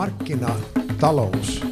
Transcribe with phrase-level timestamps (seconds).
[0.00, 1.66] Markkinatalous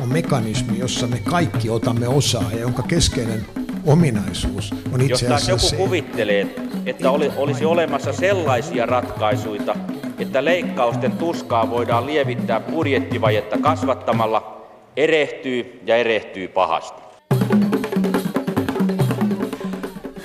[0.00, 3.46] on mekanismi, jossa me kaikki otamme osaa ja jonka keskeinen
[3.86, 6.54] ominaisuus on itse Jos taas asiassa joku se, kuvittelee,
[6.86, 9.74] että oli, olisi olemassa sellaisia ratkaisuja,
[10.18, 14.66] että leikkausten tuskaa voidaan lievittää budjettivajetta kasvattamalla,
[14.96, 17.02] erehtyy ja erehtyy pahasti.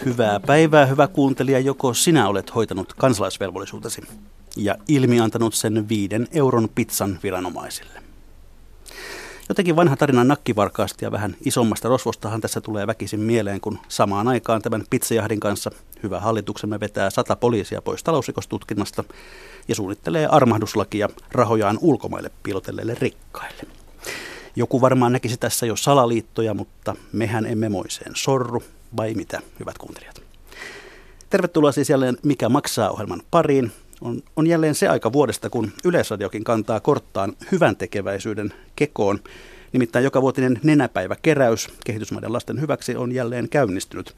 [0.05, 4.01] Hyvää päivää, hyvä kuuntelija, joko sinä olet hoitanut kansalaisvelvollisuutesi
[4.57, 8.01] ja ilmiantanut sen viiden euron pizzan viranomaisille.
[9.49, 14.61] Jotenkin vanha tarina nakkivarkaasta ja vähän isommasta rosvostahan tässä tulee väkisin mieleen, kun samaan aikaan
[14.61, 15.71] tämän pizzajahdin kanssa
[16.03, 19.03] hyvä hallituksemme vetää sata poliisia pois talousrikostutkinnasta
[19.67, 23.63] ja suunnittelee armahduslakia rahojaan ulkomaille piilotelleille rikkaille.
[24.55, 28.63] Joku varmaan näkisi tässä jo salaliittoja, mutta mehän emme moiseen sorru,
[28.97, 30.21] vai mitä, hyvät kuuntelijat?
[31.29, 33.71] Tervetuloa siis jälleen Mikä maksaa ohjelman pariin.
[34.01, 39.19] On, on jälleen se aika vuodesta, kun Yleisradiokin kantaa korttaan hyvän tekeväisyyden kekoon.
[39.73, 44.15] Nimittäin joka vuotinen nenäpäiväkeräys kehitysmaiden lasten hyväksi on jälleen käynnistynyt.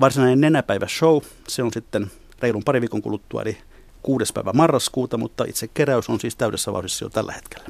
[0.00, 3.58] Varsinainen nenäpäivä show, se on sitten reilun pari viikon kuluttua, eli
[4.02, 4.32] 6.
[4.32, 7.68] päivä marraskuuta, mutta itse keräys on siis täydessä vauhdissa jo tällä hetkellä.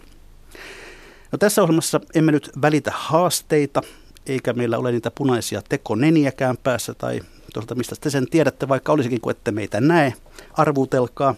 [1.33, 3.83] No tässä ohjelmassa emme nyt välitä haasteita,
[4.27, 7.21] eikä meillä ole niitä punaisia tekoneniäkään päässä tai
[7.55, 10.15] toisaalta mistä te sen tiedätte, vaikka olisikin kun ette meitä näe,
[10.53, 11.35] arvutelkaa.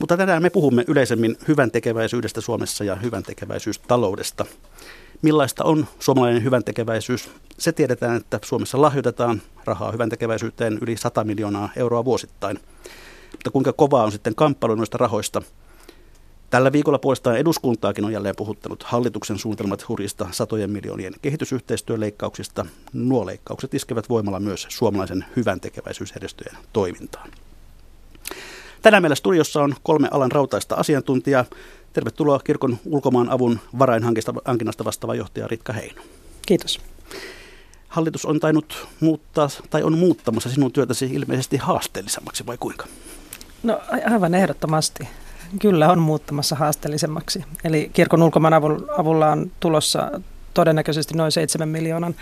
[0.00, 4.46] Mutta tänään me puhumme yleisemmin hyvän tekeväisyydestä Suomessa ja hyvän tekeväisyystaloudesta.
[5.22, 7.30] Millaista on suomalainen hyvän tekeväisyys?
[7.58, 12.58] Se tiedetään, että Suomessa lahjoitetaan rahaa hyvän tekeväisyyteen yli 100 miljoonaa euroa vuosittain.
[13.32, 15.42] Mutta kuinka kovaa on sitten kamppailu noista rahoista?
[16.50, 22.66] Tällä viikolla puolestaan eduskuntaakin on jälleen puhuttanut hallituksen suunnitelmat hurjista satojen miljoonien kehitysyhteistyöleikkauksista.
[22.92, 27.30] Nuo leikkaukset iskevät voimalla myös suomalaisen hyvän tekeväisyysjärjestöjen toimintaan.
[28.82, 31.44] Tänään meillä studiossa on kolme alan rautaista asiantuntijaa.
[31.92, 36.02] Tervetuloa kirkon ulkomaan avun varainhankinnasta vastaava johtaja Ritka Heino.
[36.46, 36.80] Kiitos.
[37.88, 42.86] Hallitus on tainnut muuttaa tai on muuttamassa sinun työtäsi ilmeisesti haasteellisemmaksi vai kuinka?
[43.62, 43.80] No
[44.10, 45.08] aivan ehdottomasti.
[45.60, 47.44] Kyllä on muuttamassa haasteellisemmaksi.
[47.64, 48.54] Eli kirkon ulkomaan
[48.98, 50.20] avulla on tulossa
[50.54, 52.14] todennäköisesti noin 7 miljoonan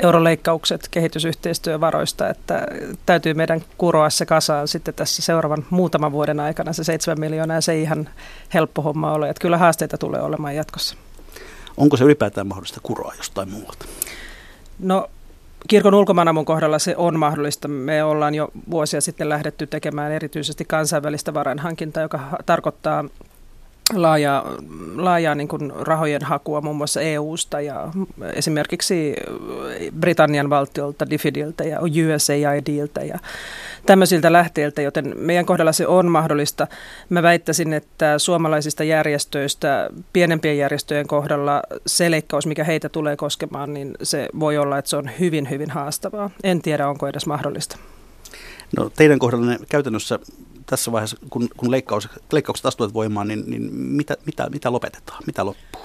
[0.00, 2.66] euron leikkaukset kehitysyhteistyövaroista, että
[3.06, 7.60] täytyy meidän kuroa se kasaan sitten tässä seuraavan muutaman vuoden aikana se 7 miljoonaa ja
[7.60, 8.08] se ei ihan
[8.54, 10.96] helppo homma ole, että kyllä haasteita tulee olemaan jatkossa.
[11.76, 13.86] Onko se ylipäätään mahdollista kuroa jostain muualta?
[14.78, 15.10] No
[15.68, 17.68] Kirkon ulkomaanavun kohdalla se on mahdollista.
[17.68, 23.04] Me ollaan jo vuosia sitten lähdetty tekemään erityisesti kansainvälistä varainhankintaa, joka tarkoittaa
[23.94, 24.44] laajaa,
[24.96, 27.88] laajaa niin kuin rahojen hakua muun muassa EU-sta ja
[28.34, 29.16] esimerkiksi
[30.00, 33.18] Britannian valtiolta, Diffidiltä ja USAIDiltä ja
[33.86, 36.66] tämmöisiltä lähteiltä, joten meidän kohdalla se on mahdollista.
[37.08, 43.94] Mä väittäisin, että suomalaisista järjestöistä, pienempien järjestöjen kohdalla se leikkaus, mikä heitä tulee koskemaan, niin
[44.02, 46.30] se voi olla, että se on hyvin, hyvin haastavaa.
[46.44, 47.76] En tiedä, onko edes mahdollista.
[48.76, 50.18] No teidän kohdallanne käytännössä
[50.66, 55.22] tässä vaiheessa, kun, kun leikkaus, leikkaukset astuvat voimaan, niin, niin mitä, mitä, mitä lopetetaan?
[55.26, 55.82] Mitä loppuu?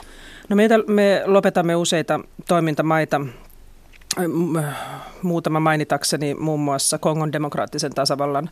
[0.49, 3.21] No meitä, me lopetamme useita toimintamaita.
[5.21, 8.49] Muutama mainitakseni muun muassa Kongon demokraattisen tasavallan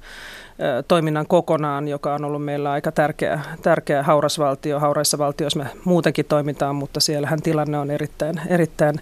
[0.88, 4.80] toiminnan kokonaan, joka on ollut meillä aika tärkeä, tärkeä hauras valtio.
[4.80, 8.96] Hauraissa valtioissa me muutenkin toimitaan, mutta siellähän tilanne on erittäin, erittäin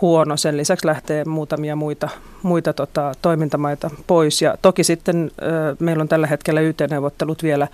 [0.00, 0.36] huono.
[0.36, 2.08] Sen lisäksi lähtee muutamia muita,
[2.42, 4.42] muita tota, toimintamaita pois.
[4.42, 5.30] Ja toki sitten
[5.78, 7.68] meillä on tällä hetkellä YT-neuvottelut vielä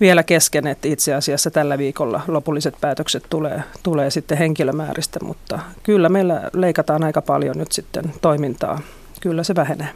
[0.00, 6.08] vielä kesken, että itse asiassa tällä viikolla lopulliset päätökset tulee, tulee sitten henkilömääristä, mutta kyllä
[6.08, 8.80] meillä leikataan aika paljon nyt sitten toimintaa.
[9.20, 9.88] Kyllä se vähenee.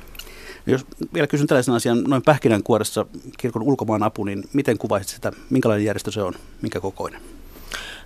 [0.67, 3.07] Jos vielä kysyn tällaisen asian noin pähkinänkuoressa
[3.39, 7.21] kirkon ulkomaan apu, niin miten kuvaisit sitä, minkälainen järjestö se on, minkä kokoinen?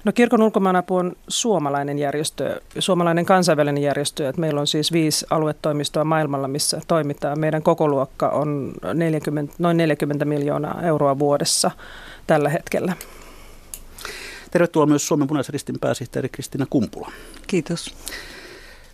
[0.05, 4.29] No kirkon ulkomaanapu on suomalainen järjestö, suomalainen kansainvälinen järjestö.
[4.29, 7.41] Että meillä on siis viisi aluetoimistoa maailmalla, missä toimitaan.
[7.41, 11.71] Meidän koko luokka on 40, noin 40 miljoonaa euroa vuodessa
[12.27, 12.97] tällä hetkellä.
[14.51, 17.13] Tervetuloa myös Suomen punaisen ristin pääsihteeri Kristina Kumpula.
[17.47, 17.95] Kiitos.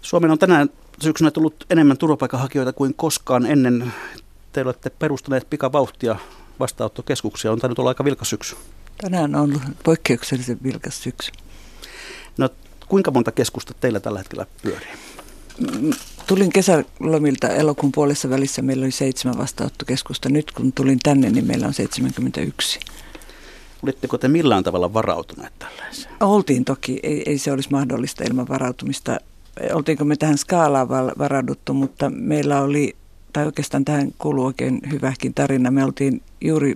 [0.02, 0.70] Suomen on tänään
[1.02, 3.92] syksynä tullut enemmän turvapaikanhakijoita kuin koskaan ennen.
[4.52, 6.16] Te olette perustaneet pikavauhtia
[6.60, 7.52] vastaanottokeskuksia.
[7.52, 8.56] On tainnut olla aika vilkas syksy.
[9.02, 11.32] Tänään on ollut poikkeuksellisen vilkas syksy.
[12.38, 12.48] No,
[12.88, 14.88] kuinka monta keskusta teillä tällä hetkellä pyörii?
[16.26, 18.62] Tulin kesälomilta elokuun puolessa välissä.
[18.62, 20.28] Meillä oli seitsemän vastaanottokeskusta.
[20.28, 22.80] Nyt kun tulin tänne, niin meillä on 71.
[23.82, 26.14] Olitteko te millään tavalla varautuneet tällaiseen?
[26.20, 27.00] Oltiin toki.
[27.02, 29.18] Ei, ei se olisi mahdollista ilman varautumista.
[29.72, 30.88] Oltiinko me tähän skaalaan
[31.18, 32.96] varauduttu, mutta meillä oli
[33.32, 35.70] tai oikeastaan tähän kuuluu oikein hyväkin tarina.
[35.70, 36.74] Me oltiin juuri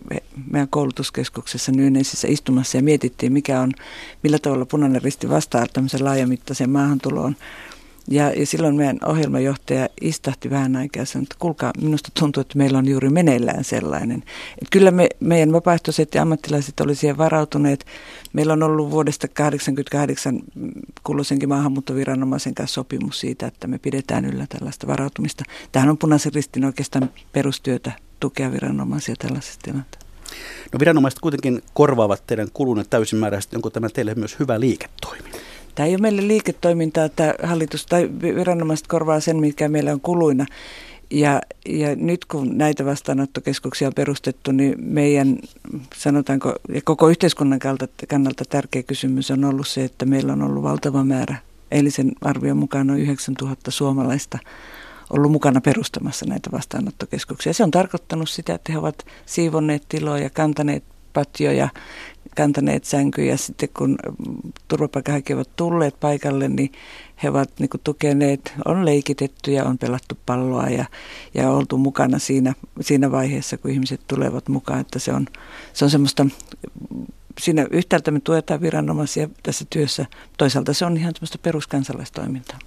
[0.51, 3.73] meidän koulutuskeskuksessa Nyynesissä istumassa ja mietittiin, mikä on,
[4.23, 7.37] millä tavalla punainen risti vastaa tämmöisen laajamittaisen maahantuloon.
[8.11, 12.59] Ja, ja silloin meidän ohjelmajohtaja istahti vähän aikaa ja sanoi, että kuulkaa, minusta tuntuu, että
[12.59, 14.19] meillä on juuri meneillään sellainen.
[14.49, 17.87] Että kyllä me, meidän vapaaehtoiset ja ammattilaiset oli siihen varautuneet.
[18.33, 20.41] Meillä on ollut vuodesta 1988
[21.05, 25.45] kulloisenkin maahanmuuttoviranomaisen kanssa sopimus siitä, että me pidetään yllä tällaista varautumista.
[25.73, 30.05] Tähän on punaisen ristin oikeastaan perustyötä tukea viranomaisia tällaisessa tilanteessa.
[30.73, 33.57] No viranomaiset kuitenkin korvaavat teidän kulunne täysimääräisesti.
[33.57, 35.29] Onko tämä teille myös hyvä liiketoimi?
[35.75, 40.47] Tämä ei ole meille liiketoimintaa, että hallitus tai viranomaiset korvaa sen, mikä meillä on kuluina.
[41.11, 45.39] Ja, ja nyt kun näitä vastaanottokeskuksia on perustettu, niin meidän,
[45.97, 47.59] sanotaanko, ja koko yhteiskunnan
[48.09, 51.37] kannalta tärkeä kysymys on ollut se, että meillä on ollut valtava määrä,
[51.71, 54.39] eilisen arvion mukaan noin 9000 suomalaista
[55.11, 57.53] ollut mukana perustamassa näitä vastaanottokeskuksia.
[57.53, 61.69] Se on tarkoittanut sitä, että he ovat siivonneet tiloja, kantaneet patjoja,
[62.35, 63.37] kantaneet sänkyjä.
[63.37, 63.97] Sitten kun
[64.69, 66.73] turvapaikanhakijat ovat tulleet paikalle, niin
[67.23, 70.85] he ovat niin kuin, tukeneet, on leikitetty ja on pelattu palloa ja,
[71.35, 74.81] ja oltu mukana siinä, siinä vaiheessa, kun ihmiset tulevat mukaan.
[74.81, 75.27] Että se on,
[75.73, 76.27] se on semmoista,
[77.41, 80.07] siinä yhtäältä me tuetaan viranomaisia tässä työssä,
[80.39, 82.59] toisaalta se on ihan semmoista peruskansalaistoimintaa.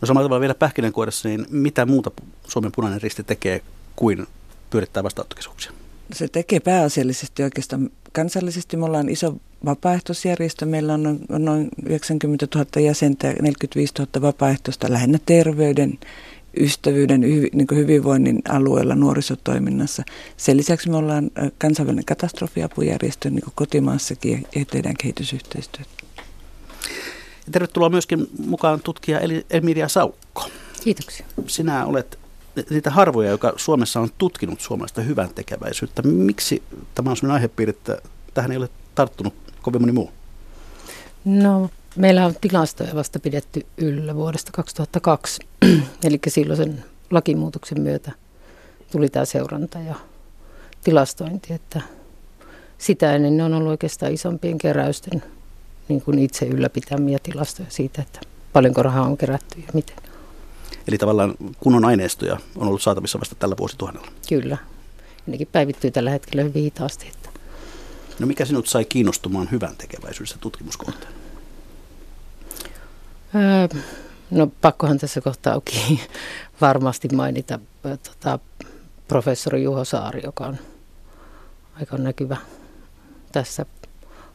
[0.00, 2.10] No samalla tavalla vielä pähkinänkuoressa, niin mitä muuta
[2.48, 3.62] Suomen punainen risti tekee
[3.96, 4.26] kuin
[4.70, 5.72] pyörittää vastaanottokeskuksia?
[6.12, 8.76] Se tekee pääasiallisesti oikeastaan kansallisesti.
[8.76, 10.66] Me ollaan iso vapaaehtoisjärjestö.
[10.66, 15.98] Meillä on noin, noin 90 000 jäsentä, 45 000 vapaaehtoista lähinnä terveyden,
[16.60, 20.02] ystävyyden, niin hyvinvoinnin alueella nuorisotoiminnassa.
[20.36, 25.90] Sen lisäksi me ollaan kansainvälinen katastrofiapujärjestö niin kotimaassakin ja tehdään kehitysyhteistyötä.
[27.46, 29.20] Ja tervetuloa myöskin mukaan tutkija
[29.50, 30.48] Emilia Saukko.
[30.84, 31.26] Kiitoksia.
[31.46, 32.18] Sinä olet
[32.70, 36.02] niitä harvoja, joka Suomessa on tutkinut suomalaista hyvän tekeväisyyttä.
[36.02, 36.62] Miksi
[36.94, 37.98] tämä on sellainen aihepiiri, että
[38.34, 40.10] tähän ei ole tarttunut kovin moni muu?
[41.24, 45.42] No, meillä on tilastoja vasta pidetty yllä vuodesta 2002,
[46.04, 48.12] eli silloin lakimuutoksen myötä
[48.92, 49.94] tuli tämä seuranta ja
[50.84, 51.80] tilastointi, että
[52.78, 55.22] sitä ennen ne on ollut oikeastaan isompien keräysten
[55.88, 58.20] niin kuin itse ylläpitämiä tilastoja siitä, että
[58.52, 60.05] paljonko rahaa on kerätty ja miten.
[60.88, 64.08] Eli tavallaan kunnon aineistoja on ollut saatavissa vasta tällä vuosituhannella.
[64.28, 64.56] Kyllä.
[65.26, 67.08] Nekin päivittyy tällä hetkellä hyvin hitaasti.
[67.08, 67.30] Että.
[68.18, 71.12] No mikä sinut sai kiinnostumaan hyvän tekeväisyydessä tutkimuskohteen?
[73.34, 73.80] Öö,
[74.30, 76.00] no pakkohan tässä kohtaa onkin
[76.60, 78.38] varmasti mainita tota,
[79.08, 80.58] professori Juho Saari, joka on
[81.80, 82.36] aika näkyvä
[83.32, 83.66] tässä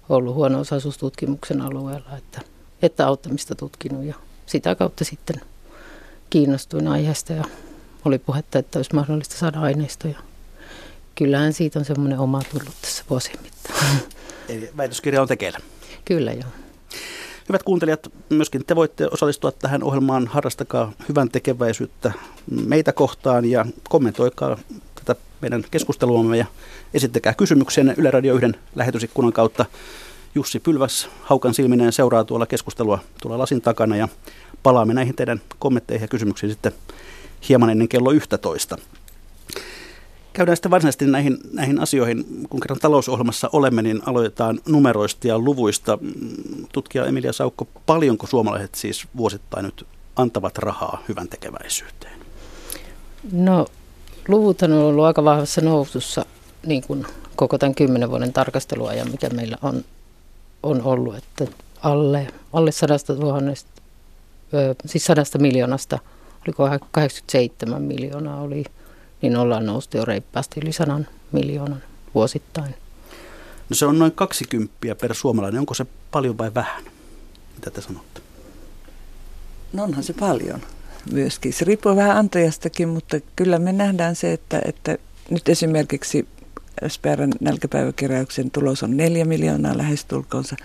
[0.09, 2.41] ollut huono-osaisuustutkimuksen alueella, että,
[2.81, 4.15] että auttamista tutkinut ja
[4.45, 5.41] sitä kautta sitten
[6.31, 7.43] kiinnostuin aiheesta ja
[8.05, 10.17] oli puhetta, että olisi mahdollista saada aineistoja.
[11.15, 13.85] Kyllähän siitä on semmoinen oma tullut tässä vuosien mittaan.
[14.49, 15.59] Eli väitöskirja on tekeillä.
[16.05, 16.49] Kyllä joo.
[17.49, 20.27] Hyvät kuuntelijat, myöskin te voitte osallistua tähän ohjelmaan.
[20.27, 22.11] Harrastakaa hyvän tekeväisyyttä
[22.65, 24.57] meitä kohtaan ja kommentoikaa
[24.95, 26.45] tätä meidän keskusteluamme ja
[26.93, 29.65] esittäkää kysymyksenne Yle Radio 1 lähetysikkunan kautta.
[30.35, 34.07] Jussi Pylväs haukan silmineen seuraa tuolla keskustelua tuolla lasin takana ja
[34.63, 36.71] palaamme näihin teidän kommentteihin ja kysymyksiin sitten
[37.49, 38.77] hieman ennen kello 11.
[40.33, 42.25] Käydään sitten varsinaisesti näihin, näihin asioihin.
[42.49, 45.97] Kun kerran talousohjelmassa olemme, niin aloitetaan numeroista ja luvuista.
[46.73, 52.19] Tutkija Emilia Saukko, paljonko suomalaiset siis vuosittain nyt antavat rahaa hyvän tekeväisyyteen?
[53.31, 53.65] No
[54.27, 56.25] luvut on ollut aika vahvassa nousussa
[56.65, 59.83] niin kuin koko tämän kymmenen vuoden tarkasteluajan, mikä meillä on,
[60.63, 61.47] on ollut, että
[61.83, 63.71] alle, alle sadasta tuhannesta
[64.85, 65.99] siis sadasta miljoonasta,
[66.47, 68.63] oliko 87 miljoonaa oli,
[69.21, 71.83] niin ollaan noustu jo reippaasti yli sadan miljoonan
[72.15, 72.75] vuosittain.
[73.69, 75.59] No se on noin 20 per suomalainen.
[75.59, 76.83] Onko se paljon vai vähän?
[77.55, 78.21] Mitä te sanotte?
[79.73, 80.61] No onhan se paljon
[81.11, 81.53] myöskin.
[81.53, 84.97] Se riippuu vähän antajastakin, mutta kyllä me nähdään se, että, että
[85.29, 86.27] nyt esimerkiksi
[86.87, 90.55] SPRn nälkäpäiväkeräyksen tulos on neljä miljoonaa lähestulkoonsa.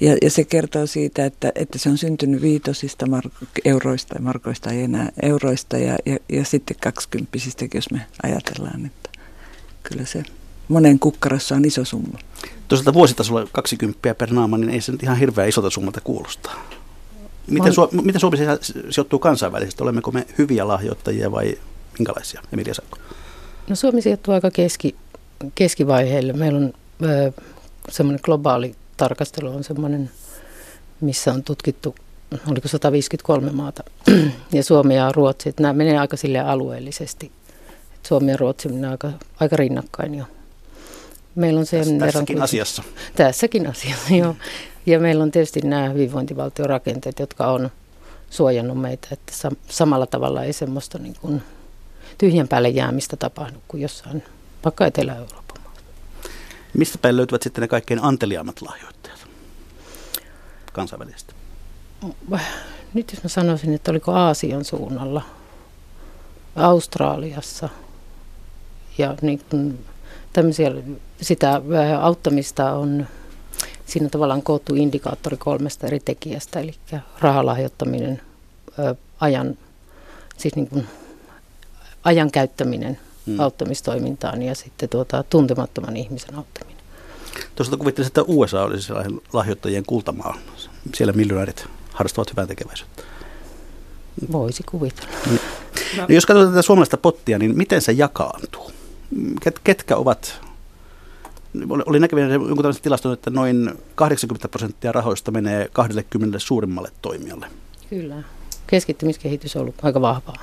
[0.00, 4.70] Ja, ja se kertoo siitä, että, että se on syntynyt viitosista mark- euroista, ja markoista
[4.70, 9.10] ei enää euroista ja, ja, ja sitten kaksikymppisistä, jos me ajatellaan, että
[9.82, 10.22] kyllä se
[10.68, 12.18] monen kukkarossa on iso summa.
[12.68, 16.68] Toisaalta vuositasolla 20 per naama, niin ei se nyt ihan hirveän isolta summalta kuulostaa.
[17.46, 18.36] Miten, Su- miten Suomi
[18.90, 19.82] sijoittuu kansainvälisesti?
[19.82, 21.58] Olemmeko me hyviä lahjoittajia vai
[21.98, 22.98] minkälaisia, Emilia Sakko?
[23.68, 24.96] No Suomi sijoittuu aika keski,
[25.54, 26.32] keskivaiheelle.
[26.32, 26.72] Meillä on
[27.88, 30.10] semmoinen globaali tarkastelu on semmoinen,
[31.00, 31.94] missä on tutkittu
[32.50, 33.82] oliko 153 maata,
[34.52, 37.32] ja Suomi ja Ruotsi, että nämä menee aika sille alueellisesti.
[37.94, 40.24] Että Suomi ja Ruotsi menee aika, aika rinnakkain jo.
[41.34, 42.82] Meillä on sen Täs, tässäkin verran, asiassa.
[43.16, 44.36] Tässäkin asiassa, joo.
[44.86, 47.70] Ja meillä on tietysti nämä hyvinvointivaltiorakenteet, jotka on
[48.30, 49.32] suojannut meitä, että
[49.68, 51.42] samalla tavalla ei semmoista niin kuin
[52.18, 54.22] tyhjän päälle jäämistä tapahdu kuin jossain
[54.64, 55.82] vaikka Etelä-Euroopan maassa.
[56.74, 59.26] Mistä päin löytyvät sitten ne kaikkein anteliaammat lahjoittajat
[60.72, 61.34] kansainvälisesti?
[62.94, 65.22] Nyt jos mä sanoisin, että oliko Aasian suunnalla,
[66.56, 67.68] Australiassa
[68.98, 69.84] ja niin kuin
[70.32, 70.70] tämmöisiä,
[71.22, 71.62] sitä
[72.00, 73.06] auttamista on
[73.86, 76.74] siinä tavallaan koottu indikaattori kolmesta eri tekijästä, eli
[77.18, 78.22] rahalahjoittaminen,
[79.20, 79.58] ajan,
[80.36, 80.86] siis niin kuin
[82.04, 83.00] ajan käyttäminen
[83.30, 83.40] hmm.
[83.40, 86.80] auttamistoimintaan ja sitten tuota, tuntemattoman ihmisen auttaminen.
[87.54, 90.38] Tuosta kuvittelisin, että USA olisi sellainen lahjoittajien kultamaa.
[90.94, 93.02] Siellä miljonäärit harrastavat hyvää tekeväisyyttä.
[94.32, 95.10] Voisi kuvitella.
[95.26, 95.38] No.
[95.96, 98.70] No, jos katsotaan tätä suomalaista pottia, niin miten se jakaantuu?
[99.42, 100.40] Ket, ketkä ovat
[101.86, 107.46] oli näkyvinen jonkun tällaisen tilaston, että noin 80 prosenttia rahoista menee 20 suurimmalle toimijalle.
[107.90, 108.22] Kyllä.
[108.66, 110.42] Keskittymiskehitys on ollut aika vahvaa.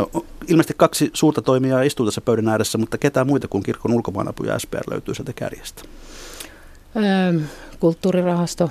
[0.00, 4.44] No, ilmeisesti kaksi suurta toimijaa istuu tässä pöydän ääressä, mutta ketään muita kuin kirkon ulkomaanapu
[4.44, 5.82] ja SPR löytyy sieltä kärjestä?
[6.96, 7.40] Öö,
[7.80, 8.70] kulttuurirahasto.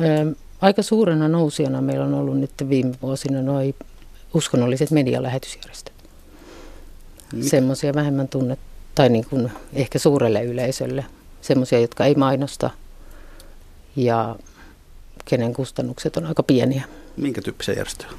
[0.00, 3.74] Öö, aika suurena nousijana meillä on ollut nyt viime vuosina noin
[4.34, 5.94] uskonnolliset medialähetysjärjestöt.
[7.40, 11.04] Semmoisia vähemmän tunnettuja tai niin kuin ehkä suurelle yleisölle,
[11.40, 12.70] semmoisia, jotka ei mainosta
[13.96, 14.36] ja
[15.24, 16.84] kenen kustannukset on aika pieniä.
[17.16, 18.10] Minkä tyyppisiä järjestöjä?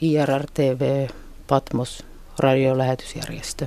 [0.00, 1.08] IRR-TV,
[1.46, 2.04] Patmos,
[2.38, 3.66] radiolähetysjärjestö,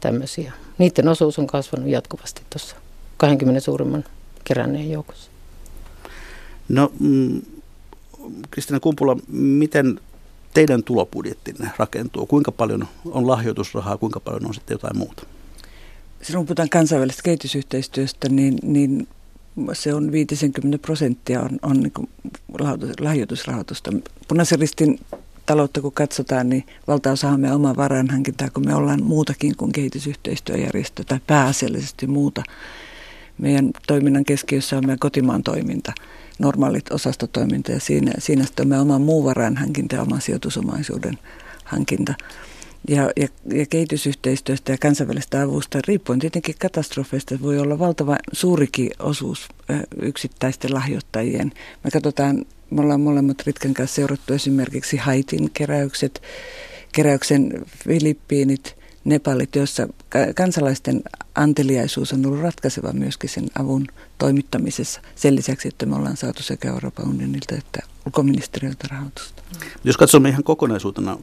[0.00, 0.52] tämmöisiä.
[0.78, 2.76] Niiden osuus on kasvanut jatkuvasti tuossa
[3.16, 4.04] 20 suurimman
[4.44, 5.30] keränneen joukossa.
[6.68, 7.42] No, mm,
[8.50, 10.00] Kristina Kumpula, miten
[10.54, 12.26] teidän tulobudjettinne rakentuu?
[12.26, 15.22] Kuinka paljon on lahjoitusrahaa, kuinka paljon on sitten jotain muuta?
[16.22, 19.08] Silloin kun puhutaan kansainvälisestä kehitysyhteistyöstä, niin, niin
[19.72, 22.08] se on 50 prosenttia on, on niin
[23.00, 23.90] lahjoitusrahoitusta.
[24.28, 25.00] Punaisen ristin
[25.46, 31.20] taloutta kun katsotaan, niin valtaosahan me oma varainhankintaa, kun me ollaan muutakin kuin kehitysyhteistyöjärjestö tai
[31.26, 32.42] pääasiallisesti muuta.
[33.38, 35.92] Meidän toiminnan keskiössä on meidän kotimaan toiminta–
[36.38, 41.18] normaalit osastotoiminta ja siinä, siinä sitten on oma muu varainhankinta ja oma sijoitusomaisuuden
[41.64, 42.14] hankinta.
[42.88, 49.48] Ja, ja, ja kehitysyhteistyöstä ja kansainvälistä avusta, riippuen tietenkin katastrofeista, voi olla valtava suurikin osuus
[50.02, 51.52] yksittäisten lahjoittajien.
[51.84, 56.22] Me katsotaan, me ollaan molemmat Ritken kanssa seurattu esimerkiksi Haitin keräykset,
[56.92, 58.77] keräyksen Filippiinit,
[59.08, 59.88] Nepalit, joissa
[60.36, 61.02] kansalaisten
[61.34, 63.86] anteliaisuus on ollut ratkaiseva myöskin sen avun
[64.18, 65.00] toimittamisessa.
[65.14, 69.42] Sen lisäksi, että me ollaan saatu sekä Euroopan unionilta että ulkoministeriöltä rahoitusta.
[69.84, 71.18] Jos katsomme ihan kokonaisuutena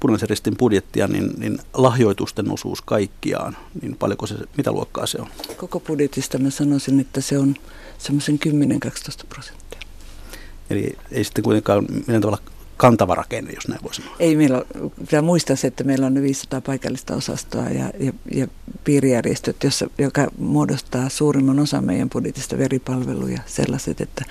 [0.00, 5.28] punaisen ristin budjettia, niin, niin lahjoitusten osuus kaikkiaan, niin paljonko se, mitä luokkaa se on?
[5.56, 7.54] Koko budjetista mä sanoisin, että se on
[7.98, 9.80] semmoisen 10-12 prosenttia.
[10.70, 12.42] Eli ei sitten kuitenkaan millään tavalla
[12.76, 14.16] kantava rakenne, jos näin voisi sanoa.
[14.18, 14.64] Ei meillä
[15.00, 18.48] pitää muistaa se, että meillä on 500 paikallista osastoa ja, ja, ja
[18.84, 24.24] piirijärjestöt, jossa, joka muodostaa suurimman osan meidän budjetista veripalveluja sellaiset, että,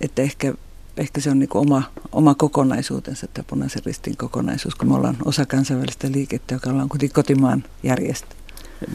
[0.00, 0.54] että ehkä,
[0.96, 5.46] ehkä se on niin oma, oma kokonaisuutensa, tämä punaisen ristin kokonaisuus, kun me ollaan osa
[5.46, 8.34] kansainvälistä liikettä, joka ollaan kuitenkin kotimaan järjestö.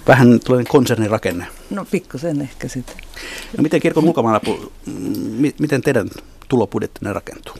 [0.08, 1.46] Vähän tulee konsernirakenne.
[1.70, 2.96] No pikkusen ehkä sitten.
[3.58, 4.42] No miten kirkon ulkomailla,
[5.60, 6.10] miten teidän
[6.48, 7.56] tulobudjettinne rakentuu?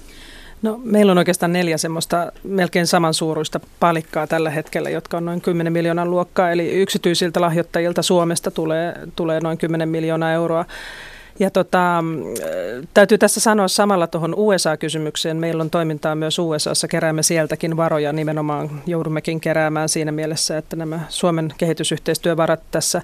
[0.62, 5.74] No, meillä on oikeastaan neljä semmoista melkein samansuuruista palikkaa tällä hetkellä, jotka on noin 10
[5.74, 6.52] miljoonan luokkaa.
[6.52, 10.66] Eli yksityisiltä lahjoittajilta Suomesta tulee, tulee noin 10 miljoonaa euroa.
[11.40, 12.04] Ja tota,
[12.94, 15.38] täytyy tässä sanoa samalla tuohon USA-kysymykseen.
[15.38, 18.14] Meillä on toimintaa myös USAssa, keräämme sieltäkin varoja.
[18.14, 23.02] Nimenomaan joudummekin keräämään siinä mielessä, että nämä Suomen kehitysyhteistyövarat tässä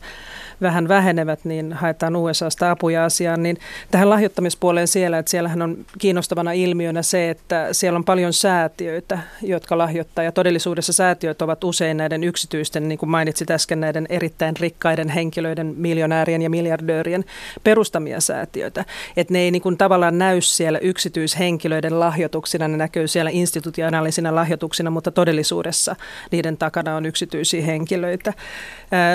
[0.62, 3.44] vähän vähenevät, niin haetaan USAsta apuja asiaan.
[3.44, 3.58] Niin
[3.92, 9.78] tähän lahjoittamispuoleen siellä, että siellähän on kiinnostavana ilmiönä se, että siellä on paljon säätiöitä, jotka
[9.78, 10.24] lahjoittaa.
[10.24, 15.74] Ja todellisuudessa säätiöt ovat usein näiden yksityisten, niin kuin mainitsit äsken, näiden erittäin rikkaiden henkilöiden,
[15.78, 17.26] miljonäärien ja miljardöörien
[17.64, 18.86] perustamia säätiöitä.
[19.18, 24.90] Että ne ei niin kuin tavallaan näy siellä yksityishenkilöiden lahjoituksina, ne näkyy siellä institutionaalisina lahjoituksina,
[24.90, 25.96] mutta todellisuudessa
[26.32, 28.34] niiden takana on yksityisiä henkilöitä.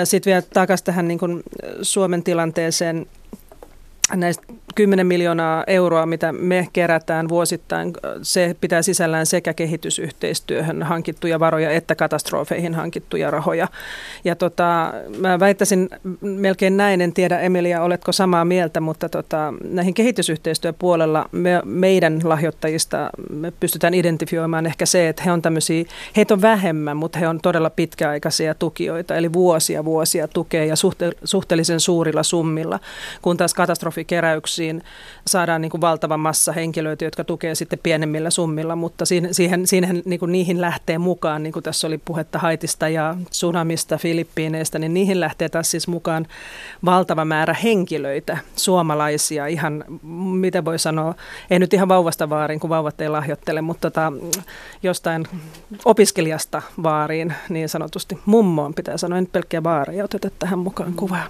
[0.03, 1.30] Sitten vielä takaisin tähän niin kuin
[1.81, 3.05] Suomen tilanteeseen
[4.15, 4.43] näistä
[4.75, 11.95] 10 miljoonaa euroa, mitä me kerätään vuosittain, se pitää sisällään sekä kehitysyhteistyöhön hankittuja varoja että
[11.95, 13.67] katastrofeihin hankittuja rahoja.
[14.23, 15.89] Ja tota, mä väittäisin
[16.21, 23.09] melkein näin, en tiedä Emilia, oletko samaa mieltä, mutta tota, näihin kehitysyhteistyöpuolella me, meidän lahjoittajista
[23.29, 27.39] me pystytään identifioimaan ehkä se, että he on tämmöisiä, heitä on vähemmän, mutta he on
[27.41, 32.79] todella pitkäaikaisia tukijoita, eli vuosia vuosia tukea ja suhte, suhteellisen suurilla summilla,
[33.21, 33.53] kun taas
[34.01, 34.83] katastrofikeräyksiin
[35.27, 40.01] saadaan niin kuin valtava massa henkilöitä, jotka tukee sitten pienemmillä summilla, mutta siihen, siihen, siihen
[40.05, 44.93] niin kuin niihin lähtee mukaan, niin kuin tässä oli puhetta Haitista ja tsunamista, Filippiineistä, niin
[44.93, 46.27] niihin lähtee taas siis mukaan
[46.85, 49.83] valtava määrä henkilöitä, suomalaisia, ihan,
[50.39, 51.15] miten voi sanoa,
[51.49, 54.13] ei nyt ihan vauvasta vaariin, kun vauvat ei lahjoittele, mutta tota,
[54.83, 55.27] jostain
[55.85, 58.17] opiskelijasta vaariin niin sanotusti.
[58.25, 61.29] Mummoon pitää sanoa, en pelkkiä vaareja oteta tähän mukaan kuvaan.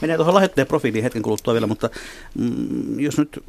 [0.00, 1.90] Menee tuohon lahjoittajan profiiliin hetken kuluttua vielä, mutta
[2.38, 3.44] mm, jos nyt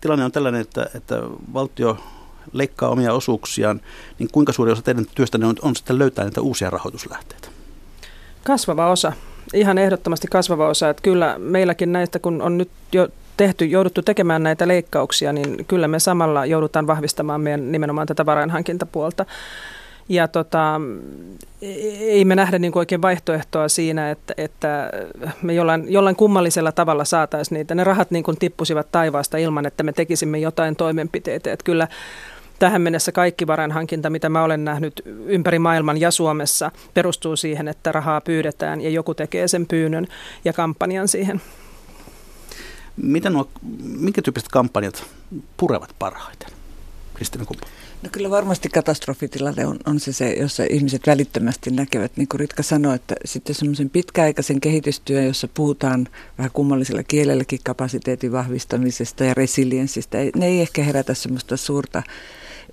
[0.00, 1.22] tilanne on tällainen, että, että
[1.54, 1.98] valtio
[2.52, 3.80] leikkaa omia osuuksiaan,
[4.18, 7.48] niin kuinka suuri osa teidän työstänne on, on sitten löytää näitä uusia rahoituslähteitä?
[8.44, 9.12] Kasvava osa,
[9.54, 10.88] ihan ehdottomasti kasvava osa.
[10.88, 15.88] Että kyllä meilläkin näistä, kun on nyt jo tehty, jouduttu tekemään näitä leikkauksia, niin kyllä
[15.88, 19.26] me samalla joudutaan vahvistamaan meidän nimenomaan tätä varainhankintapuolta.
[20.08, 20.80] Ja tota,
[22.00, 24.90] ei me nähdä niin kuin oikein vaihtoehtoa siinä, että, että
[25.42, 27.74] me jollain, jollain kummallisella tavalla saataisiin niitä.
[27.74, 31.52] Ne rahat niin kuin tippusivat taivaasta ilman, että me tekisimme jotain toimenpiteitä.
[31.52, 31.88] Että kyllä
[32.58, 37.92] tähän mennessä kaikki varainhankinta, mitä mä olen nähnyt ympäri maailman ja Suomessa, perustuu siihen, että
[37.92, 40.06] rahaa pyydetään ja joku tekee sen pyynnön
[40.44, 41.40] ja kampanjan siihen.
[42.96, 43.48] Mitä nuo,
[43.82, 45.04] minkä tyyppiset kampanjat
[45.56, 46.48] purevat parhaiten?
[47.14, 47.66] Kristina Kumpa.
[48.02, 52.62] No kyllä varmasti katastrofitilanne on, on se, se, jossa ihmiset välittömästi näkevät, niin kuin Ritka
[52.62, 60.18] sanoi, että sitten semmoisen pitkäaikaisen kehitystyön, jossa puhutaan vähän kummallisella kielelläkin kapasiteetin vahvistamisesta ja resilienssistä,
[60.36, 62.02] ne ei ehkä herätä semmoista suurta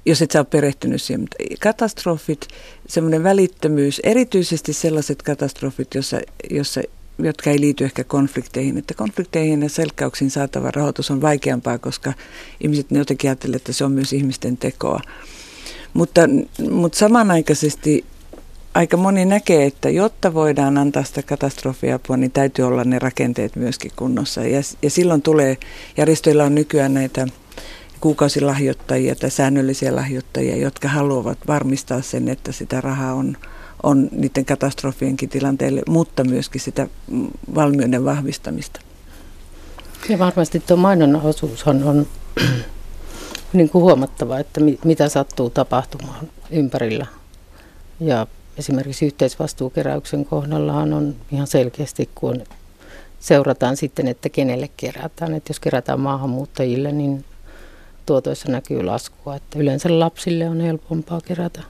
[0.05, 1.21] jos et sä ole perehtynyt siihen.
[1.21, 2.47] Mutta katastrofit,
[2.87, 6.81] semmoinen välittömyys, erityisesti sellaiset katastrofit, jossa, jossa
[7.19, 8.77] jotka ei liity ehkä konflikteihin.
[8.77, 12.13] Että konflikteihin ja selkkäyksiin saatava rahoitus on vaikeampaa, koska
[12.61, 14.99] ihmiset ne jotenkin ajattelevat, että se on myös ihmisten tekoa.
[15.93, 16.21] Mutta,
[16.69, 18.05] mutta samanaikaisesti
[18.73, 23.91] aika moni näkee, että jotta voidaan antaa sitä katastrofiapua, niin täytyy olla ne rakenteet myöskin
[23.95, 24.43] kunnossa.
[24.43, 25.57] Ja, ja silloin tulee,
[25.97, 27.27] järjestöillä on nykyään näitä
[28.01, 33.37] kuukausilahjoittajia tai säännöllisiä lahjoittajia, jotka haluavat varmistaa sen, että sitä rahaa on
[33.83, 36.87] on niiden katastrofienkin tilanteelle, mutta myöskin sitä
[37.55, 38.79] valmiuden vahvistamista.
[40.09, 42.07] Ja varmasti tuo mainonnan osuus on, on
[43.53, 47.05] niin kuin huomattava, että mi, mitä sattuu tapahtumaan ympärillä.
[47.99, 52.43] Ja esimerkiksi yhteisvastuukeräyksen kohdallahan on ihan selkeästi, kun
[53.19, 55.33] seurataan sitten, että kenelle kerätään.
[55.33, 57.25] Että jos kerätään maahanmuuttajille, niin
[58.05, 59.35] tuotoissa näkyy laskua.
[59.35, 61.61] Että yleensä lapsille on helpompaa kerätä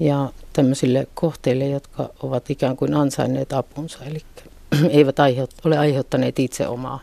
[0.00, 4.22] ja tämmöisille kohteille, jotka ovat ikään kuin ansainneet apunsa, eli
[4.90, 7.00] eivät aiheut, ole aiheuttaneet itse omaa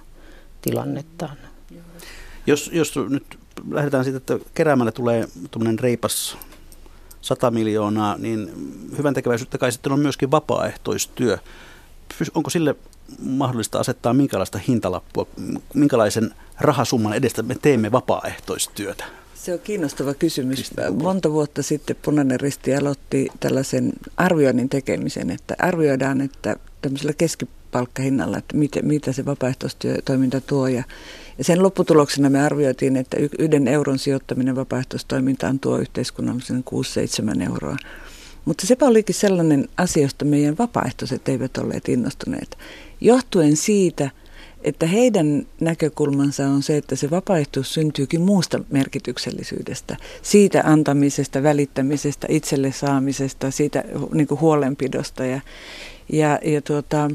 [0.61, 1.37] tilannettaan.
[2.47, 3.39] Jos, jos nyt
[3.71, 6.37] lähdetään siitä, että keräämällä tulee tuommoinen reipas
[7.21, 8.51] 100 miljoonaa, niin
[8.97, 11.37] hyvän tekeväisyyttä kai sitten on myöskin vapaaehtoistyö.
[12.33, 12.75] Onko sille
[13.19, 15.27] mahdollista asettaa minkälaista hintalappua,
[15.73, 19.05] minkälaisen rahasumman edestä me teemme vapaaehtoistyötä?
[19.45, 20.71] Se on kiinnostava kysymys.
[21.03, 28.57] Monta vuotta sitten Punainen Risti aloitti tällaisen arvioinnin tekemisen, että arvioidaan, että tämmöisellä keskipalkkahinnalla, että
[28.57, 30.67] mitä, mitä se vapaaehtoistoiminta tuo.
[30.67, 30.83] Ja,
[31.37, 36.63] ja sen lopputuloksena me arvioitiin, että yhden euron sijoittaminen vapaaehtoistoimintaan tuo yhteiskunnallisen
[37.39, 37.77] 6-7 euroa.
[38.45, 42.57] Mutta sepä olikin sellainen asia, josta meidän vapaaehtoiset eivät olleet innostuneet.
[43.01, 44.09] Johtuen siitä,
[44.65, 52.71] että heidän näkökulmansa on se, että se vapaaehtoisuus syntyykin muusta merkityksellisyydestä, siitä antamisesta, välittämisestä, itselle
[52.71, 55.25] saamisesta, siitä niin kuin huolenpidosta.
[55.25, 55.41] Ja,
[56.09, 57.09] ja, ja tuota,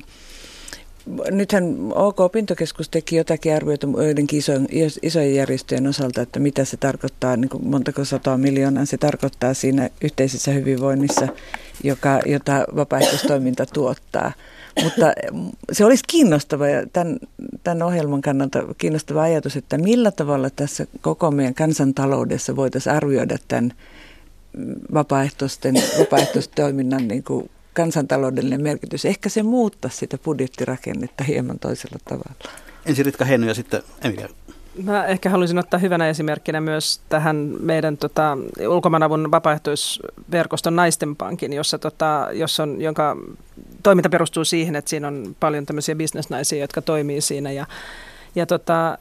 [1.30, 4.68] nythän OK-opintokeskus teki jotakin arvioita joidenkin isojen,
[5.02, 9.90] isojen järjestöjen osalta, että mitä se tarkoittaa, niin kuin montako satoa miljoonaa se tarkoittaa siinä
[10.00, 11.28] yhteisessä hyvinvoinnissa,
[11.84, 14.32] joka, jota vapaaehtoistoiminta tuottaa.
[14.84, 15.12] Mutta
[15.72, 17.18] se olisi kiinnostava ja tämän,
[17.64, 23.72] tämän ohjelman kannalta kiinnostava ajatus, että millä tavalla tässä koko meidän kansantaloudessa voitaisiin arvioida tämän
[24.94, 29.04] vapaaehtoisten, vapaaehtoistoiminnan niin kuin kansantaloudellinen merkitys.
[29.04, 32.60] Ehkä se muuttaa sitä budjettirakennetta hieman toisella tavalla.
[32.86, 34.28] Ensin Ritka Heino ja sitten Emilia
[34.82, 38.38] Mä ehkä haluaisin ottaa hyvänä esimerkkinä myös tähän meidän tota,
[38.68, 43.16] ulkomaanavun vapaaehtoisverkoston Naisten Pankin, jossa, tota, jossa on, jonka
[43.82, 47.66] toiminta perustuu siihen, että siinä on paljon tämmöisiä bisnesnaisia, jotka toimii siinä ja
[48.34, 48.98] Ja tota,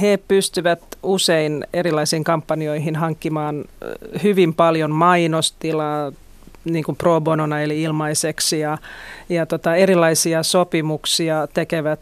[0.00, 3.64] he pystyvät usein erilaisiin kampanjoihin hankkimaan
[4.22, 6.12] hyvin paljon mainostilaa,
[6.64, 8.78] niin kuin pro bonona eli ilmaiseksi ja,
[9.28, 12.00] ja tota, erilaisia sopimuksia tekevät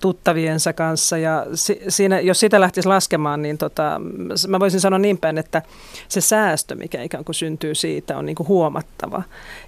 [0.00, 4.00] tuttaviensa kanssa ja si, siinä, jos sitä lähtisi laskemaan, niin tota,
[4.48, 5.62] mä voisin sanoa niin päin, että
[6.08, 9.22] se säästö, mikä ikään kuin syntyy siitä, on niin kuin huomattava.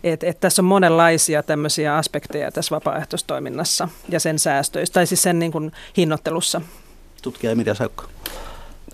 [0.04, 5.38] Et, et tässä on monenlaisia tämmöisiä aspekteja tässä vapaaehtoistoiminnassa ja sen säästöissä, tai siis sen
[5.38, 6.60] niin kuin hinnoittelussa.
[7.22, 8.04] Tutkija Emilia Saukko.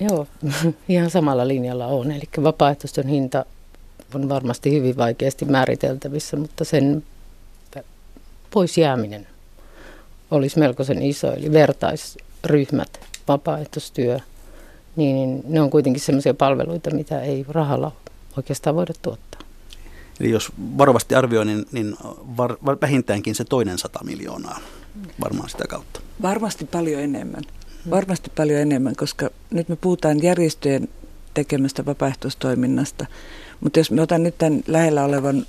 [0.01, 0.27] Joo,
[0.89, 2.11] ihan samalla linjalla on.
[2.11, 3.45] Eli vapaaehtoisten hinta
[4.15, 7.05] on varmasti hyvin vaikeasti määriteltävissä, mutta sen
[8.51, 9.27] pois jääminen
[10.31, 14.19] olisi melkoisen iso, eli vertaisryhmät, vapaaehtoistyö,
[14.97, 17.93] niin, niin ne on kuitenkin sellaisia palveluita, mitä ei rahalla
[18.37, 19.41] oikeastaan voida tuottaa.
[20.21, 21.97] Eli jos varovasti arvioi, niin, niin
[22.37, 24.61] var, var, vähintäänkin se toinen sata miljoonaa
[25.21, 26.01] varmaan sitä kautta.
[26.23, 27.43] Varmasti paljon enemmän.
[27.91, 30.89] Varmasti paljon enemmän, koska nyt me puhutaan järjestöjen
[31.39, 33.07] tekemästä vapaaehtoistoiminnasta,
[33.61, 35.47] mutta jos me otan nyt tämän lähellä olevan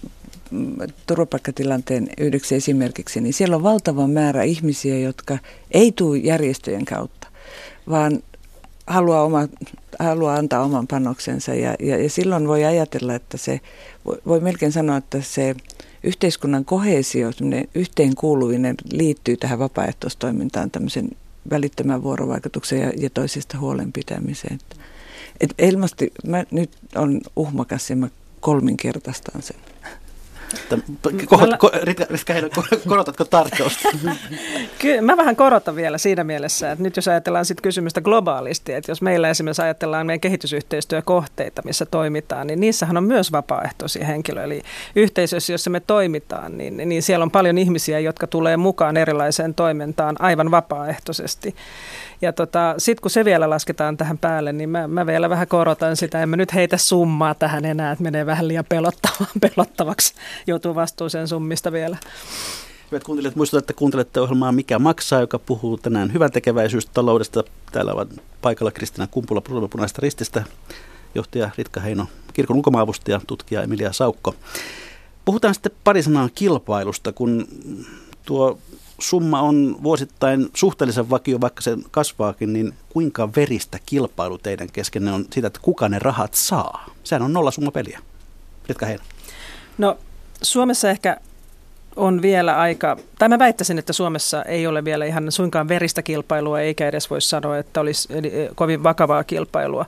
[0.51, 0.75] mm,
[1.07, 5.37] turvapaikkatilanteen yhdeksi esimerkiksi, niin siellä on valtava määrä ihmisiä, jotka
[5.71, 7.27] ei tule järjestöjen kautta,
[7.89, 8.23] vaan
[8.87, 9.47] haluaa, oma,
[9.99, 11.53] haluaa antaa oman panoksensa.
[11.53, 13.61] Ja, ja, ja silloin voi ajatella, että se,
[14.25, 15.55] voi, melkein sanoa, että se
[16.03, 17.31] yhteiskunnan kohesio,
[17.75, 21.09] yhteenkuuluvinen liittyy tähän vapaaehtoistoimintaan, tämmöisen
[21.49, 24.59] välittömän vuorovaikutuksen ja, ja toisista huolen pitämiseen.
[25.41, 28.07] Et ilmasti, mä nyt on uhmakas ja mä
[28.39, 29.57] kolminkertaistan sen.
[31.83, 32.07] Ritka,
[32.87, 33.89] korotatko tarjousta?
[34.81, 38.91] Kyllä, mä vähän korotan vielä siinä mielessä, että nyt jos ajatellaan sit kysymystä globaalisti, että
[38.91, 44.45] jos meillä esimerkiksi ajatellaan meidän kehitysyhteistyökohteita, missä toimitaan, niin niissähän on myös vapaaehtoisia henkilöitä.
[44.45, 44.61] Eli
[44.95, 50.15] yhteisössä, jossa me toimitaan, niin, niin siellä on paljon ihmisiä, jotka tulee mukaan erilaiseen toimintaan
[50.19, 51.55] aivan vapaaehtoisesti.
[52.21, 55.97] Ja tota, sitten kun se vielä lasketaan tähän päälle, niin mä, mä vielä vähän korotan
[55.97, 56.23] sitä.
[56.23, 58.65] En mä nyt heitä summaa tähän enää, että menee vähän liian
[59.41, 60.13] pelottavaksi.
[60.47, 61.97] Joutuu vastuuseen summista vielä.
[62.91, 67.43] Hyvät kuuntelijat, muistutan, että kuuntelette ohjelmaa Mikä maksaa, joka puhuu tänään hyvän tekeväisyystaloudesta.
[67.71, 68.09] Täällä ovat
[68.41, 70.43] paikalla Kristina Kumpula Punaista rististä,
[71.15, 74.35] johtaja Ritka Heino, kirkon ulkomaavustaja, tutkija Emilia Saukko.
[75.25, 77.47] Puhutaan sitten pari sanaa kilpailusta, kun
[78.25, 78.59] tuo
[78.99, 85.25] summa on vuosittain suhteellisen vakio, vaikka se kasvaakin, niin kuinka veristä kilpailu teidän kesken on
[85.31, 86.85] siitä, että kuka ne rahat saa?
[87.03, 87.99] Sehän on nolla summa peliä.
[88.67, 89.03] Ritka Heino.
[89.77, 89.97] No
[90.41, 91.17] Suomessa ehkä
[91.95, 96.59] on vielä aika, tai mä väittäisin, että Suomessa ei ole vielä ihan suinkaan veristä kilpailua,
[96.59, 98.09] eikä edes voi sanoa, että olisi
[98.55, 99.85] kovin vakavaa kilpailua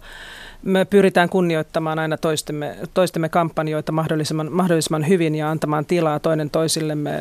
[0.64, 7.12] me pyritään kunnioittamaan aina toistemme, toistemme kampanjoita mahdollisimman, mahdollisimman hyvin ja antamaan tilaa toinen toisillemme.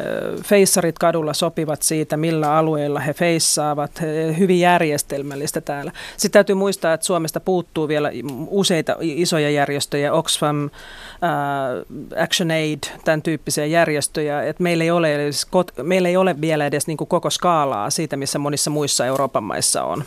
[0.43, 4.03] Feissarit kadulla sopivat siitä, millä alueilla he feissaavat.
[4.39, 5.93] Hyvin järjestelmällistä täällä.
[6.17, 8.11] Sitten täytyy muistaa, että Suomesta puuttuu vielä
[8.47, 14.43] useita isoja järjestöjä, Oxfam, äh, ActionAid, tämän tyyppisiä järjestöjä.
[14.43, 15.47] Et meillä, ei ole edes,
[15.83, 20.05] meillä ei ole vielä edes niin koko skaalaa siitä, missä monissa muissa Euroopan maissa on.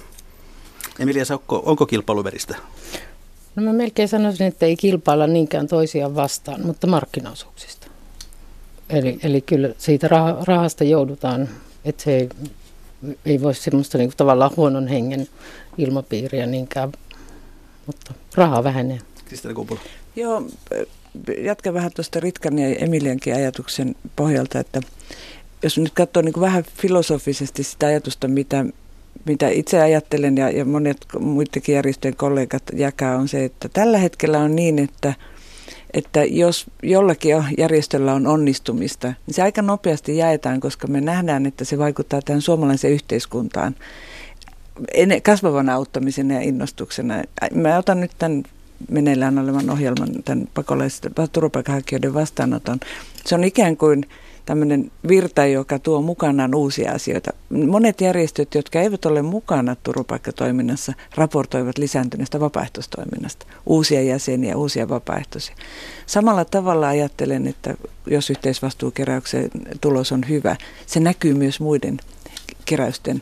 [0.99, 2.55] Emilia Saukko, onko kilpailuveristä?
[3.55, 7.87] No mä melkein sanoisin, että ei kilpailla niinkään toisiaan vastaan, mutta markkinaosuuksista.
[8.89, 10.07] Eli, eli kyllä siitä
[10.43, 11.49] rahasta joudutaan,
[11.85, 12.29] että se ei,
[13.25, 15.27] ei voi semmoista niin kuin tavallaan huonon hengen
[15.77, 16.91] ilmapiiriä niinkään,
[17.85, 18.99] mutta rahaa vähenee.
[19.25, 19.79] Kristina Kumpula.
[20.15, 20.43] Joo,
[21.41, 24.81] jatkan vähän tuosta Ritkan ja Emiliankin ajatuksen pohjalta, että
[25.63, 28.65] jos nyt katsoo niin kuin vähän filosofisesti sitä ajatusta, mitä
[29.25, 34.39] mitä itse ajattelen ja, ja monet muidenkin järjestöjen kollegat jakaa, on se, että tällä hetkellä
[34.39, 35.13] on niin, että,
[35.93, 41.65] että jos jollakin järjestöllä on onnistumista, niin se aika nopeasti jaetaan, koska me nähdään, että
[41.65, 43.75] se vaikuttaa tähän suomalaiseen yhteiskuntaan
[45.23, 47.23] kasvavana auttamisena ja innostuksena.
[47.55, 48.43] Mä otan nyt tämän
[48.91, 52.79] meneillään olevan ohjelman, tämän pakolaisten turvapaikanhakijoiden vastaanoton.
[53.25, 54.05] Se on ikään kuin
[54.45, 57.31] tämmöinen virta, joka tuo mukanaan uusia asioita.
[57.49, 63.45] Monet järjestöt, jotka eivät ole mukana turvapaikkatoiminnassa, raportoivat lisääntyneestä vapaaehtoistoiminnasta.
[63.65, 65.55] Uusia jäseniä, uusia vapaaehtoisia.
[66.05, 67.75] Samalla tavalla ajattelen, että
[68.05, 69.49] jos yhteisvastuukeräyksen
[69.81, 71.97] tulos on hyvä, se näkyy myös muiden
[72.65, 73.19] keräysten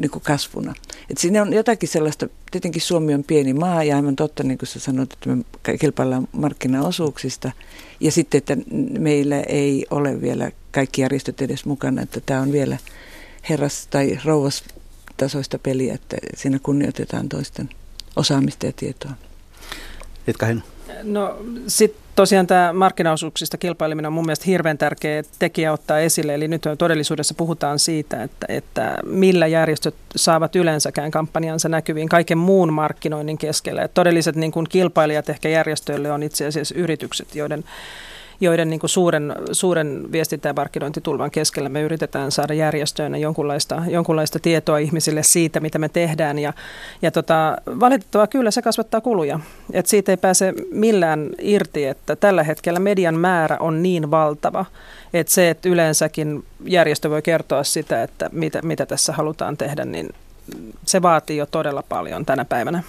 [0.00, 0.74] niin kuin kasvuna.
[1.10, 4.68] Et siinä on jotakin sellaista, tietenkin Suomi on pieni maa ja aivan totta, niin kuin
[4.68, 5.44] sä sanoit, että me
[5.78, 7.52] kilpaillaan markkinaosuuksista.
[8.00, 8.56] Ja sitten, että
[8.98, 12.78] meillä ei ole vielä kaikki järjestöt edes mukana, että tämä on vielä
[13.48, 14.64] herras- tai rouvas
[15.16, 17.68] tasoista peliä, että siinä kunnioitetaan toisten
[18.16, 19.12] osaamista ja tietoa.
[20.26, 20.46] Etka
[21.02, 26.34] No sitten tosiaan tämä markkinaosuuksista kilpaileminen on mun mielestä hirveän tärkeä tekijä ottaa esille.
[26.34, 32.72] Eli nyt todellisuudessa puhutaan siitä, että, että millä järjestöt saavat yleensäkään kampanjansa näkyviin kaiken muun
[32.72, 33.82] markkinoinnin keskellä.
[33.82, 37.64] Et todelliset niin kuin kilpailijat ehkä järjestöille on itse asiassa yritykset, joiden
[38.40, 44.38] joiden niin kuin suuren, suuren viestintä- ja markkinointitulvan keskellä me yritetään saada järjestöinä jonkunlaista, jonkunlaista
[44.38, 46.38] tietoa ihmisille siitä, mitä me tehdään.
[46.38, 46.52] Ja,
[47.02, 49.40] ja tota, valitettavaa kyllä se kasvattaa kuluja.
[49.72, 54.64] Et siitä ei pääse millään irti, että tällä hetkellä median määrä on niin valtava,
[55.14, 60.10] että se, että yleensäkin järjestö voi kertoa sitä, että mitä, mitä tässä halutaan tehdä, niin
[60.86, 62.82] se vaatii jo todella paljon tänä päivänä.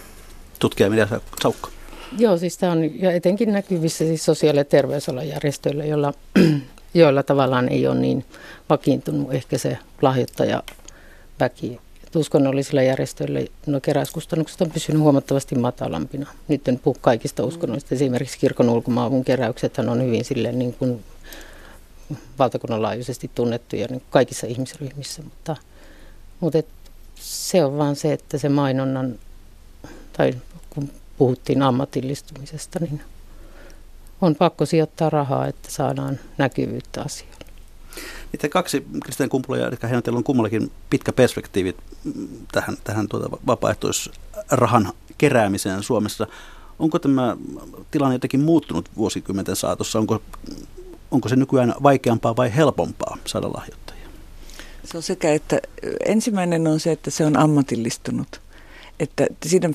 [0.60, 1.08] Tutkija Mirja
[1.42, 1.70] Saukko.
[2.18, 6.14] Joo, siis tämä on ja etenkin näkyvissä siis sosiaali- ja terveysalan järjestöillä, joilla,
[6.94, 8.26] joilla tavallaan ei ole niin
[8.70, 10.64] vakiintunut ehkä se lahjoittaja
[11.40, 11.80] väki.
[12.16, 16.30] Uskonnollisilla järjestöillä no, keräyskustannukset on pysynyt huomattavasti matalampina.
[16.48, 17.96] Nyt en puhu kaikista uskonnollista.
[17.96, 21.04] Esimerkiksi kirkon ulkomaavun keräykset on hyvin silleen niin kuin
[22.40, 25.56] valtakunnan laajuisesti tunnettuja niin kaikissa ihmisryhmissä, mutta,
[26.40, 26.68] mutta et
[27.16, 29.20] se on vaan se, että se mainonnan
[30.18, 30.34] tai
[31.18, 33.02] puhuttiin ammatillistumisesta, niin
[34.22, 37.38] on pakko sijoittaa rahaa, että saadaan näkyvyyttä asioille.
[38.34, 41.76] Niitä kaksi, Kristian Kumpula ja Erika teillä on kummallakin pitkä perspektiivi
[42.52, 46.28] tähän, tähän tuota vapaaehtoisrahan keräämiseen Suomessa.
[46.80, 47.38] Onko tämä
[47.92, 50.00] tilanne jotenkin muuttunut vuosikymmenten saatossa?
[50.00, 50.22] Onko,
[51.12, 54.08] onko se nykyään vaikeampaa vai helpompaa saada lahjoittajia?
[54.84, 55.60] Se on sekä, että
[56.06, 58.42] ensimmäinen on se, että se on ammatillistunut.
[59.00, 59.70] Että siinä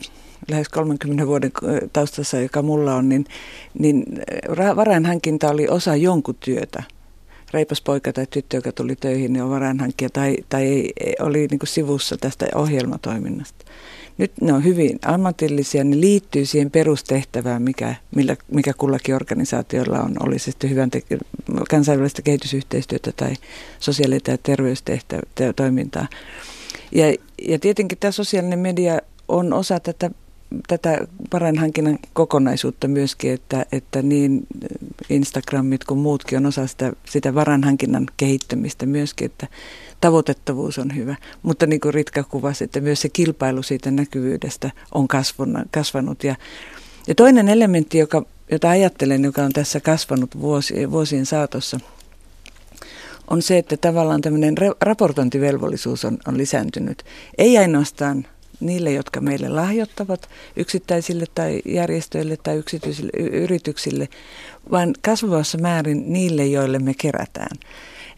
[0.50, 1.52] lähes 30 vuoden
[1.92, 3.24] taustassa, joka mulla on, niin,
[3.78, 4.04] niin
[4.76, 6.82] varainhankinta oli osa jonkun työtä.
[7.52, 11.60] Reipas poika tai tyttö, joka tuli töihin, niin on varainhankkija tai, tai ei, oli niin
[11.64, 13.64] sivussa tästä ohjelmatoiminnasta.
[14.18, 20.16] Nyt ne on hyvin ammatillisia, ne liittyy siihen perustehtävään, mikä, millä, mikä kullakin organisaatiolla on,
[20.20, 21.02] oli se sitten hyvän te-
[21.70, 23.34] kansainvälistä kehitysyhteistyötä tai
[23.78, 26.08] sosiaali- ja terveystehtävää
[26.92, 27.14] Ja,
[27.48, 30.10] ja tietenkin tämä sosiaalinen media on osa tätä
[30.68, 34.46] tätä varainhankinnan kokonaisuutta myöskin, että, että niin
[35.10, 39.46] Instagramit kuin muutkin on osa sitä, sitä varainhankinnan kehittämistä myöskin, että
[40.00, 41.16] tavoitettavuus on hyvä.
[41.42, 45.08] Mutta niin kuin Ritka kuvasi, että myös se kilpailu siitä näkyvyydestä on
[45.70, 46.24] kasvanut.
[46.24, 46.34] Ja,
[47.06, 51.80] ja toinen elementti, joka, jota ajattelen, joka on tässä kasvanut vuosien, vuosien saatossa,
[53.30, 57.04] on se, että tavallaan tämmöinen raportointivelvollisuus on, on lisääntynyt.
[57.38, 58.26] Ei ainoastaan
[58.66, 64.08] niille, jotka meille lahjoittavat yksittäisille tai järjestöille tai yksityisille yrityksille,
[64.70, 67.56] vaan kasvavassa määrin niille, joille me kerätään.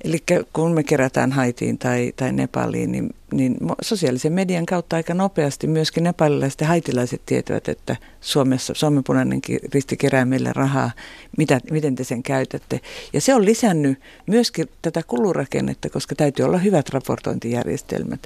[0.05, 5.67] Eli kun me kerätään Haitiin tai, tai Nepaliin, niin, niin sosiaalisen median kautta aika nopeasti
[5.67, 9.41] myöskin nepalilaiset ja haitilaiset tietävät, että Suomessa Suomen punainen
[9.75, 10.91] risti kerää meille rahaa,
[11.39, 12.81] mitä, miten te sen käytätte.
[13.13, 18.21] Ja se on lisännyt myöskin tätä kulurakennetta, koska täytyy olla hyvät raportointijärjestelmät.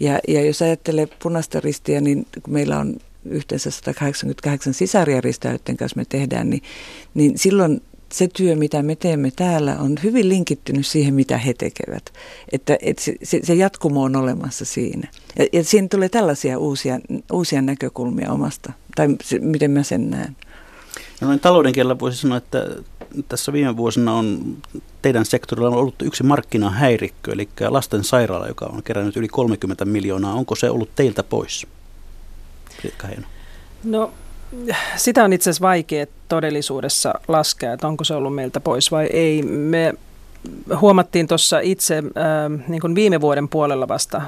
[0.00, 5.96] Ja, ja jos ajattelee punaista ristiä, niin kun meillä on yhteensä 188 sisarjärjestöä, joiden kanssa
[5.96, 6.62] me tehdään, niin,
[7.14, 7.80] niin silloin
[8.12, 12.12] se työ, mitä me teemme täällä, on hyvin linkittynyt siihen, mitä he tekevät.
[12.52, 15.08] Että, että se, se, se jatkumo on olemassa siinä.
[15.38, 17.00] Ja, ja siinä tulee tällaisia uusia,
[17.32, 20.36] uusia näkökulmia omasta, tai se, miten mä sen näen.
[21.20, 22.66] No noin talouden kielellä voisi sanoa, että
[23.28, 24.56] tässä viime vuosina on
[25.02, 30.34] teidän sektorilla on ollut yksi markkinahäirikkö, eli lasten sairaala, joka on kerännyt yli 30 miljoonaa.
[30.34, 31.66] Onko se ollut teiltä pois?
[32.84, 33.26] Riikka Heino.
[33.84, 34.12] No
[34.96, 39.42] sitä on itse asiassa vaikea todellisuudessa laskea, että onko se ollut meiltä pois vai ei.
[39.42, 39.94] Me
[40.80, 44.24] huomattiin tuossa itse äh, niin kuin viime vuoden puolella vasta, äh,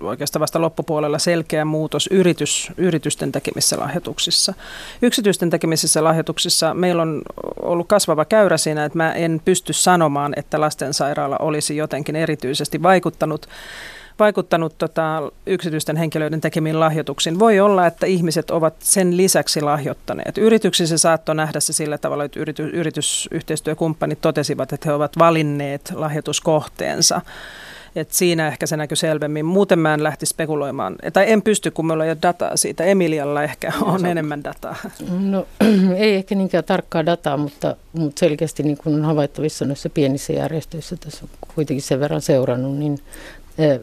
[0.00, 4.54] oikeastaan vasta loppupuolella selkeä muutos yritys, yritysten tekemissä lahjoituksissa.
[5.02, 7.22] Yksityisten tekemisissä lahjoituksissa meillä on
[7.62, 13.48] ollut kasvava käyrä siinä, että mä en pysty sanomaan, että lastensairaala olisi jotenkin erityisesti vaikuttanut
[14.18, 17.38] vaikuttanut tota, yksityisten henkilöiden tekemiin lahjoituksiin.
[17.38, 20.38] Voi olla, että ihmiset ovat sen lisäksi lahjoittaneet.
[20.38, 27.20] Yrityksissä saattoi nähdä se sillä tavalla, että yrity, yritysyhteistyökumppanit totesivat, että he ovat valinneet lahjoituskohteensa.
[27.96, 29.46] Et siinä ehkä se näkyy selvemmin.
[29.46, 32.84] Muuten mä en lähti spekuloimaan, tai en pysty, kun meillä on jo dataa siitä.
[32.84, 34.76] Emilialla ehkä on no, enemmän dataa.
[35.20, 35.46] No
[35.96, 40.96] ei ehkä niinkään tarkkaa dataa, mutta, mutta selkeästi niin kuin on havaittavissa noissa pienissä järjestöissä,
[40.96, 42.98] tässä on kuitenkin sen verran seurannut, niin
[43.58, 43.80] eh,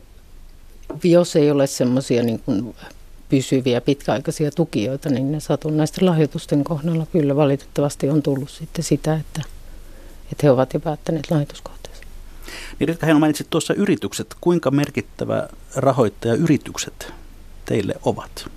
[1.04, 2.41] jos ei ole semmoisia niin
[3.30, 9.41] pysyviä pitkäaikaisia tukijoita, niin ne satunnaisten lahjoitusten kohdalla kyllä valitettavasti on tullut sitten sitä, että,
[10.32, 12.04] että he ovat jo päättäneet lahjoituskohteessa.
[12.80, 14.36] Niin Ritka Heino mainitsit tuossa yritykset.
[14.41, 17.13] Kuinka merkittävä rahoittaja yritykset
[17.65, 18.49] teille ovat?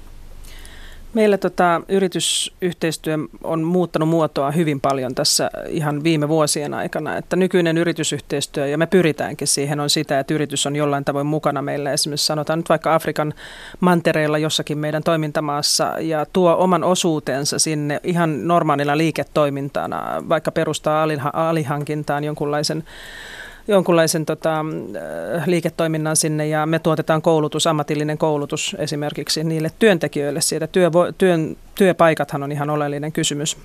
[1.14, 7.16] Meillä tota, yritysyhteistyö on muuttanut muotoa hyvin paljon tässä ihan viime vuosien aikana.
[7.16, 11.62] Että nykyinen yritysyhteistyö, ja me pyritäänkin siihen, on sitä, että yritys on jollain tavoin mukana
[11.62, 11.92] meillä.
[11.92, 13.34] Esimerkiksi sanotaan nyt vaikka Afrikan
[13.80, 22.24] mantereilla jossakin meidän toimintamaassa ja tuo oman osuutensa sinne ihan normaalilla liiketoimintana, vaikka perustaa alihankintaan
[22.24, 22.84] jonkunlaisen
[23.68, 30.66] jonkunlaisen tota, äh, liiketoiminnan sinne ja me tuotetaan koulutus, ammatillinen koulutus esimerkiksi niille työntekijöille siitä.
[30.66, 33.56] Työ, työn, työpaikathan on ihan oleellinen kysymys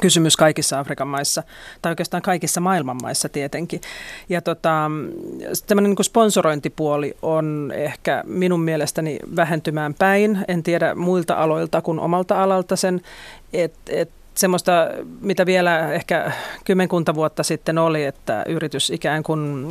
[0.00, 1.42] kysymys kaikissa Afrikan maissa,
[1.82, 3.80] tai oikeastaan kaikissa maailman maissa tietenkin.
[4.28, 4.90] Ja tota,
[5.66, 10.44] tämmöinen niin sponsorointipuoli on ehkä minun mielestäni vähentymään päin.
[10.48, 13.00] En tiedä muilta aloilta kuin omalta alalta sen,
[13.52, 14.72] että et semmoista,
[15.20, 16.32] mitä vielä ehkä
[16.64, 19.66] kymmenkunta vuotta sitten oli, että yritys ikään kuin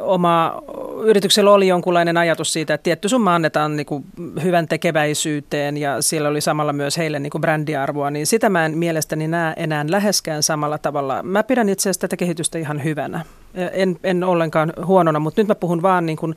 [0.00, 0.62] oma,
[1.04, 4.04] yrityksellä oli jonkunlainen ajatus siitä, että tietty summa annetaan niin kuin
[4.42, 8.78] hyvän tekeväisyyteen ja siellä oli samalla myös heille niin kuin brändiarvoa, niin sitä mä en
[8.78, 11.22] mielestäni näe enää läheskään samalla tavalla.
[11.22, 13.24] Mä pidän itse asiassa tätä kehitystä ihan hyvänä.
[13.54, 16.34] En, en ollenkaan huonona, mutta nyt mä puhun vaan niin kuin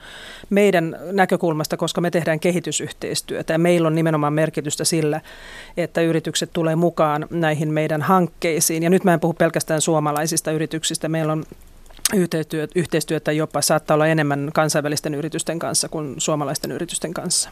[0.50, 5.22] meidän näkökulmasta, koska me tehdään kehitysyhteistyötä ja meillä on nimenomaan merkitystä sillä,
[5.78, 8.84] että yritykset tulee mukaan näihin meidän hankkeisiin.
[8.84, 11.10] Ja nyt mä en puhu pelkästään suomalaisista yrityksistä.
[11.10, 11.44] Meillä on
[12.14, 17.50] yhteistyötä, yhteistyötä jopa saattaa olla enemmän kansainvälisten yritysten kanssa kuin suomalaisten yritysten kanssa.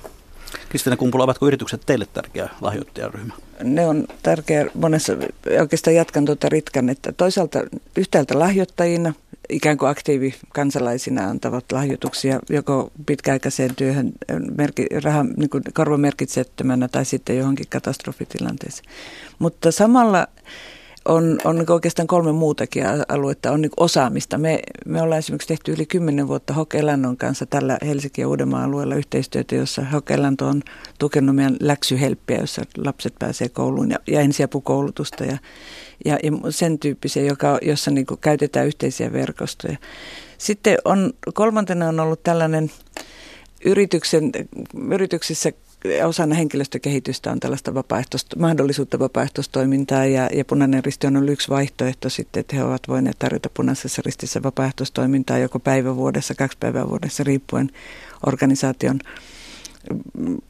[0.69, 3.33] Kristina Kumpula, ovatko yritykset teille tärkeä lahjoittajaryhmä?
[3.63, 5.13] Ne on tärkeä monessa,
[5.59, 7.59] oikeastaan jatkan tuota Ritkan, että toisaalta
[7.97, 9.13] yhtäältä lahjoittajina,
[9.49, 14.11] ikään kuin aktiivikansalaisina antavat lahjoituksia joko pitkäaikaiseen työhön
[14.57, 18.89] merki, rahan, niin kuin korvamerkitsettömänä tai sitten johonkin katastrofitilanteeseen.
[19.39, 20.27] Mutta samalla
[21.05, 24.37] on, on niin oikeastaan kolme muutakin aluetta, on niin osaamista.
[24.37, 28.95] Me, me ollaan esimerkiksi tehty yli kymmenen vuotta Hokelannon kanssa tällä Helsinki- ja Uudenmaan alueella
[28.95, 30.61] yhteistyötä, jossa Hokelanto on
[30.99, 35.37] tukenut meidän läksyhelppiä, jossa lapset pääsee kouluun ja, ja ensiapukoulutusta ja,
[36.05, 39.77] ja, ja sen tyyppisiä, joka, jossa niin käytetään yhteisiä verkostoja.
[40.37, 42.71] Sitten on, kolmantena on ollut tällainen
[43.65, 44.31] yrityksen,
[44.89, 45.51] yrityksissä
[46.05, 52.09] osana henkilöstökehitystä on tällaista vapaaehtoista, mahdollisuutta vapaaehtoistoimintaa ja, ja Punainen Risti on ollut yksi vaihtoehto
[52.09, 57.23] sitten, että he ovat voineet tarjota Punaisessa Ristissä vapaaehtoistoimintaa joko päivä vuodessa, kaksi päivää vuodessa
[57.23, 57.69] riippuen
[58.25, 58.99] organisaation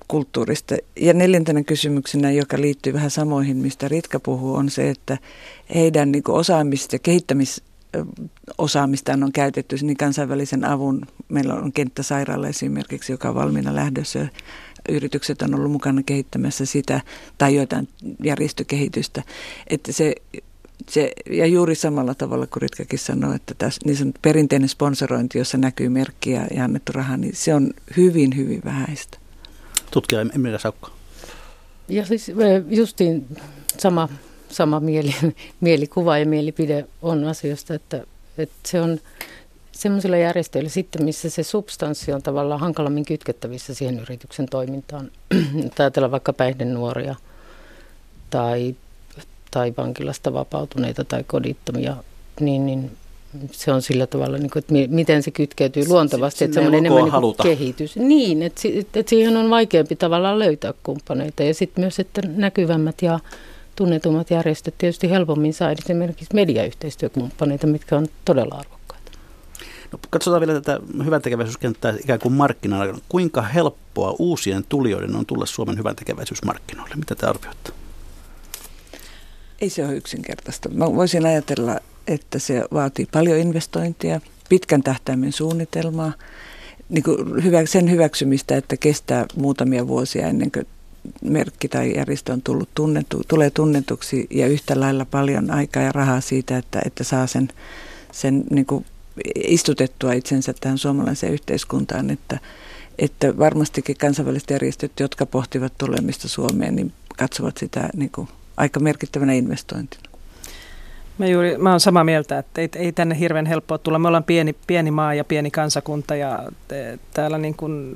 [0.07, 0.75] kulttuurista.
[0.99, 5.17] Ja neljäntenä kysymyksenä, joka liittyy vähän samoihin, mistä Ritka puhuu, on se, että
[5.75, 7.63] heidän niin osaamista ja kehittämis
[9.23, 11.05] on käytetty niin kansainvälisen avun.
[11.29, 14.27] Meillä on kenttäsairaala esimerkiksi, joka on valmiina lähdössä
[14.89, 17.01] yritykset on ollut mukana kehittämässä sitä
[17.37, 17.87] tai jotain
[18.23, 19.23] järjestökehitystä.
[19.67, 20.15] Että se,
[20.89, 25.57] se, ja juuri samalla tavalla kuin Ritkakin sanoi, että tässä niin se perinteinen sponsorointi, jossa
[25.57, 29.22] näkyy merkkiä ja annettu raha, niin se on hyvin, hyvin vähäistä.
[29.93, 30.89] Tutkija Emilia Saukko.
[31.89, 32.31] Ja siis
[32.69, 33.37] justiin
[33.77, 34.09] sama,
[34.49, 35.15] sama mieli,
[35.61, 38.03] mielikuva ja mielipide on asioista, että,
[38.37, 38.99] että se on
[39.71, 45.11] semmoisilla järjestöillä sitten, missä se substanssi on tavallaan hankalammin kytkettävissä siihen yrityksen toimintaan.
[45.79, 47.15] Ajatellaan vaikka päihdenuoria
[48.29, 48.75] tai,
[49.51, 51.95] tai vankilasta vapautuneita tai kodittomia,
[52.39, 52.97] niin, niin
[53.51, 57.35] se on sillä tavalla, niin kuin, että miten se kytkeytyy luontevasti, että semmoinen enemmän niin
[57.43, 57.95] kehitys.
[57.95, 58.61] Niin, että,
[58.93, 63.19] että siihen on vaikeampi tavallaan löytää kumppaneita ja sitten myös, että näkyvämmät ja
[63.75, 69.11] tunnetummat järjestöt tietysti helpommin saa esimerkiksi mediayhteistyökumppaneita, mitkä on todella arvokkaita.
[69.91, 72.99] No, katsotaan vielä tätä hyvän tekeväisyyskenttää ikään kuin markkinoilla.
[73.09, 76.95] Kuinka helppoa uusien tulijoiden on tulla Suomen hyvän tekeväisyysmarkkinoille?
[76.95, 77.71] Mitä te arvioitte?
[79.61, 80.69] Ei se ole yksinkertaista.
[80.69, 86.13] Mä voisin ajatella, että se vaatii paljon investointia, pitkän tähtäimen suunnitelmaa,
[86.89, 90.67] niin kuin hyvä, sen hyväksymistä, että kestää muutamia vuosia ennen kuin
[91.23, 96.21] merkki tai järjestö on tullut tunnetu, tulee tunnetuksi ja yhtä lailla paljon aikaa ja rahaa
[96.21, 97.49] siitä, että, että saa sen,
[98.11, 98.85] sen niin kuin
[99.35, 102.39] istutettua itsensä tähän suomalaiseen yhteiskuntaan, että,
[102.99, 109.33] että varmastikin kansainväliset järjestöt, jotka pohtivat tulemista Suomeen, niin katsovat sitä niin kuin aika merkittävänä
[109.33, 110.12] investointina.
[111.17, 113.99] Mä, juuri, mä olen samaa mieltä, että ei, ei tänne hirveän helppoa tulla.
[113.99, 117.95] Me ollaan pieni, pieni maa ja pieni kansakunta ja te, täällä niin kuin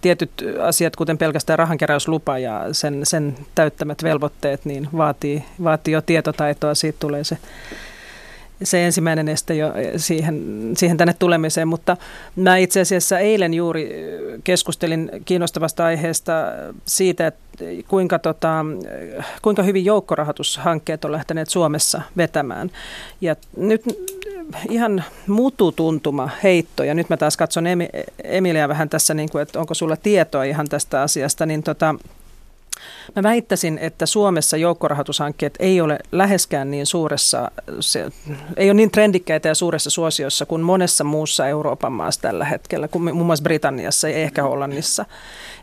[0.00, 0.30] tietyt
[0.62, 6.74] asiat, kuten pelkästään rahankeräyslupa ja sen, sen täyttämät velvoitteet, niin vaatii, vaatii jo tietotaitoa.
[6.74, 7.38] Siitä tulee se
[8.62, 10.42] se ensimmäinen este jo siihen,
[10.76, 11.96] siihen tänne tulemiseen, mutta
[12.36, 13.90] mä itse asiassa eilen juuri
[14.44, 16.32] keskustelin kiinnostavasta aiheesta
[16.86, 18.64] siitä, että kuinka, tota,
[19.42, 22.70] kuinka hyvin joukkorahoitushankkeet on lähteneet Suomessa vetämään.
[23.20, 23.82] Ja nyt
[24.70, 27.64] ihan mututuntuma heitto, ja nyt mä taas katson
[28.24, 31.94] Emilia vähän tässä, niin kuin, että onko sulla tietoa ihan tästä asiasta, niin tota,
[33.16, 37.50] Mä väittäisin, että Suomessa joukkorahoitushankkeet ei ole läheskään niin suuressa,
[37.80, 38.10] se,
[38.56, 43.14] ei ole niin trendikkäitä ja suuressa suosiossa kuin monessa muussa Euroopan maassa tällä hetkellä, kuin
[43.14, 45.04] muun muassa Britanniassa ja ehkä Hollannissa.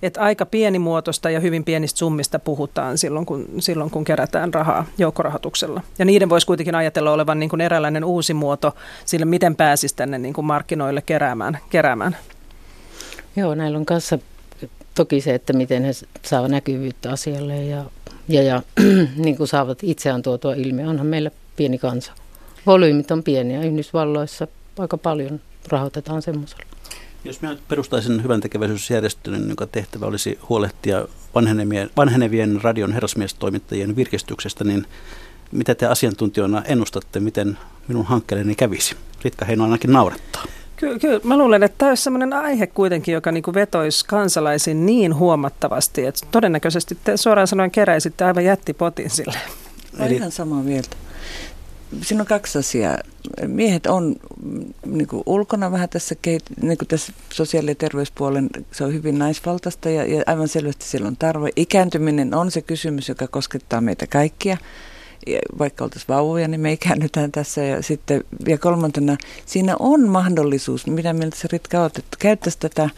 [0.02, 5.82] Et aika pienimuotoista ja hyvin pienistä summista puhutaan silloin, kun, silloin, kun kerätään rahaa joukkorahoituksella.
[6.00, 10.18] Ja niiden voisi kuitenkin ajatella olevan niin kuin eräänlainen uusi muoto sille, miten pääsisi tänne
[10.18, 11.60] niin kuin markkinoille keräämään.
[11.70, 12.18] keräämään.
[13.36, 14.20] Joo, näillä on kanssa
[14.96, 15.92] toki se, että miten he
[16.22, 17.86] saavat näkyvyyttä asialle ja,
[18.28, 18.62] ja, ja
[19.26, 20.84] niin kuin saavat itseään tuotua ilmi.
[20.84, 22.12] Onhan meillä pieni kansa.
[22.66, 23.64] Volyymit on pieniä.
[23.64, 26.64] Yhdysvalloissa aika paljon rahoitetaan semmoisella.
[27.24, 34.86] Jos minä perustaisin hyvän tekeväisyysjärjestön, jonka tehtävä olisi huolehtia vanhenevien, vanhenevien radion herrasmiestoimittajien virkistyksestä, niin
[35.52, 38.96] mitä te asiantuntijana ennustatte, miten minun hankkeelleni kävisi?
[39.24, 40.44] Ritka Heino ainakin naurettaa.
[40.76, 41.20] Kyllä, kyllä.
[41.24, 46.28] Mä luulen, että tämä olisi sellainen aihe kuitenkin, joka niin vetoisi kansalaisiin niin huomattavasti, että
[46.32, 49.40] todennäköisesti te suoraan sanoen keräisitte aivan jättipotin sille.
[50.00, 50.16] Eli...
[50.16, 50.96] Ihan samaa mieltä.
[52.02, 52.98] Siinä on kaksi asiaa.
[53.48, 56.16] Miehet on mm, niin kuin ulkona vähän tässä,
[56.62, 61.08] niin kuin tässä sosiaali- ja terveyspuolen, se on hyvin naisvaltaista ja, ja aivan selvästi siellä
[61.08, 61.50] on tarve.
[61.56, 64.58] Ikääntyminen on se kysymys, joka koskettaa meitä kaikkia
[65.60, 67.64] vaikka oltaisiin vauvoja, niin me ikäännytään tässä.
[67.64, 72.90] Ja sitten ja kolmantena, siinä on mahdollisuus, mitä mieltä se Ritka olet, että käyttäisi tätä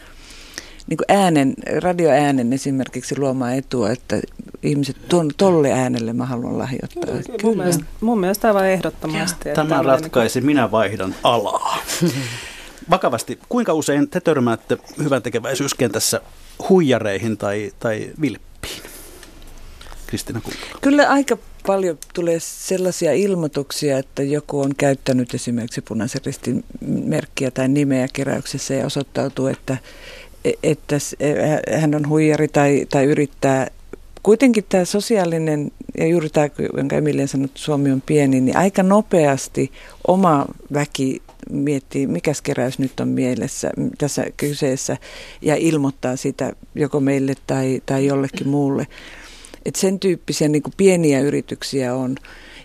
[0.88, 4.20] niin kuin äänen, radioäänen esimerkiksi luomaan etua, että
[4.62, 7.02] ihmiset tuon, tolle äänelle mä haluan lahjoittaa.
[7.04, 7.38] Kyllä, kyllä.
[7.42, 9.48] Mun, mielestä, mun mielestä aivan ehdottomasti.
[9.54, 10.56] Tämä ratkaisi, niin kuin...
[10.56, 11.78] minä vaihdan alaa.
[12.90, 16.20] Vakavasti, kuinka usein te törmäätte hyvän tekeväisyyskentässä
[16.68, 18.82] huijareihin tai, tai vilppiin?
[20.06, 20.78] Kristina Kumpula.
[20.80, 26.64] Kyllä aika paljon tulee sellaisia ilmoituksia, että joku on käyttänyt esimerkiksi punaisen ristin
[27.04, 29.76] merkkiä tai nimeä keräyksessä ja osoittautuu, että,
[30.62, 30.96] että
[31.80, 33.70] hän on huijari tai, tai yrittää.
[34.22, 38.82] Kuitenkin tämä sosiaalinen, ja juuri tämä, jonka Emilien sanoi, että Suomi on pieni, niin aika
[38.82, 39.72] nopeasti
[40.06, 44.96] oma väki miettii, mikä keräys nyt on mielessä tässä kyseessä
[45.42, 48.86] ja ilmoittaa sitä joko meille tai, tai jollekin muulle.
[49.64, 52.16] Että sen tyyppisiä niin kuin pieniä yrityksiä on.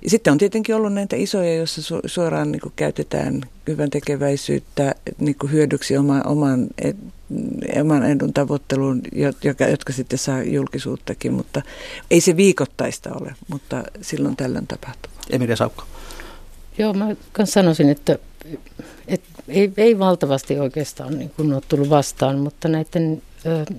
[0.03, 4.95] Ja sitten on tietenkin ollut näitä isoja, joissa su- suoraan niin kuin käytetään hyvän tekeväisyyttä
[5.19, 6.95] niin kuin hyödyksi oma, oman, et,
[7.81, 11.61] oman edun tavoitteluun, jotka, jotka sitten saa julkisuuttakin, mutta
[12.11, 15.11] ei se viikoittaista ole, mutta silloin tällöin tapahtuu.
[15.29, 15.83] Emilia Saukko.
[16.77, 17.15] Joo, mä
[17.45, 18.17] sanoisin, että,
[19.07, 23.21] että ei, ei valtavasti oikeastaan niin kuin ole tullut vastaan, mutta näiden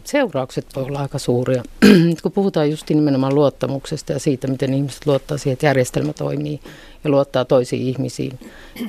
[0.04, 1.62] seuraukset voi olla aika suuria.
[2.22, 6.60] kun puhutaan just nimenomaan luottamuksesta ja siitä, miten ihmiset luottaa siihen, että järjestelmä toimii
[7.04, 8.38] ja luottaa toisiin ihmisiin.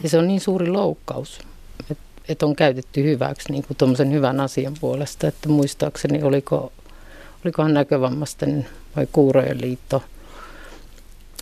[0.03, 1.39] Ja se on niin suuri loukkaus,
[1.91, 5.27] että et on käytetty hyväksi niin kuin tuommoisen hyvän asian puolesta.
[5.27, 6.71] Että muistaakseni oliko,
[7.45, 10.03] olikohan näkövammaisten vai Kuurojen liitto,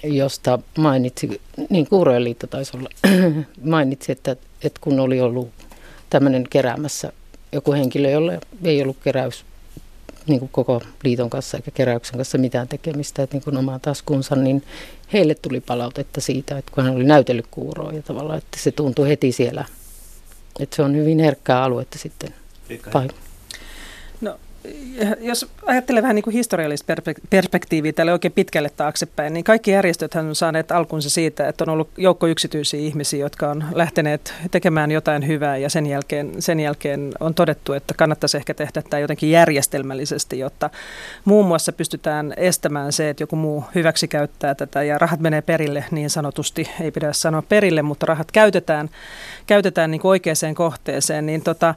[0.04, 2.90] josta mainitsi, niin Kuurojen liitto taisi olla,
[3.64, 5.50] mainitsi, että, että kun oli ollut
[6.10, 7.12] tämmöinen keräämässä
[7.54, 9.45] joku henkilö, jolle ei ollut keräys
[10.28, 14.36] niin kuin koko liiton kanssa eikä keräyksen kanssa mitään tekemistä, että niin kuin omaan taskunsa,
[14.36, 14.64] niin
[15.14, 19.10] heille tuli palautetta siitä, että kun hän oli näytellyt kuuroa ja tavallaan, että se tuntui
[19.10, 19.66] heti siellä,
[20.60, 22.34] että se on hyvin herkkää aluetta sitten.
[22.93, 23.23] No
[25.20, 26.93] jos ajattelee vähän niin kuin historiallista
[27.30, 31.89] perspektiiviä tälle oikein pitkälle taaksepäin, niin kaikki järjestöt on saaneet alkunsa siitä, että on ollut
[31.97, 37.34] joukko yksityisiä ihmisiä, jotka on lähteneet tekemään jotain hyvää ja sen jälkeen, sen jälkeen on
[37.34, 40.70] todettu, että kannattaisi ehkä tehdä tämä jotenkin järjestelmällisesti, jotta
[41.26, 45.86] muun muassa pystytään estämään se, että joku muu hyväksi käyttää tätä ja rahat menee perille
[45.91, 48.89] niin sanotusti, ei pidä sanoa perille, mutta rahat käytetään,
[49.47, 51.76] käytetään niin kuin oikeaan kohteeseen, niin tota,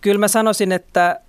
[0.00, 1.20] Kyllä mä sanoisin, että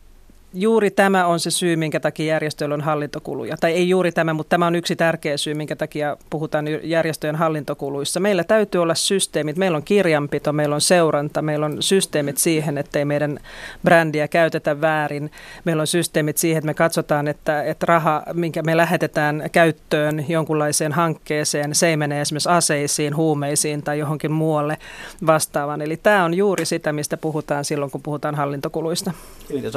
[0.54, 3.58] Juuri tämä on se syy, minkä takia järjestöillä on hallintokuluja.
[3.58, 8.20] Tai ei juuri tämä, mutta tämä on yksi tärkeä syy, minkä takia puhutaan järjestöjen hallintokuluissa.
[8.20, 9.58] Meillä täytyy olla systeemit.
[9.58, 13.40] Meillä on kirjanpito, meillä on seuranta, meillä on systeemit siihen, ettei meidän
[13.84, 15.32] brändiä käytetä väärin.
[15.66, 20.92] Meillä on systeemit siihen, että me katsotaan, että, että raha, minkä me lähetetään käyttöön jonkunlaiseen
[20.92, 24.78] hankkeeseen, se ei mene esimerkiksi aseisiin, huumeisiin tai johonkin muualle
[25.26, 25.82] vastaavaan.
[25.82, 29.12] Eli tämä on juuri sitä, mistä puhutaan silloin, kun puhutaan hallintokuluista.
[29.48, 29.76] Kiitos.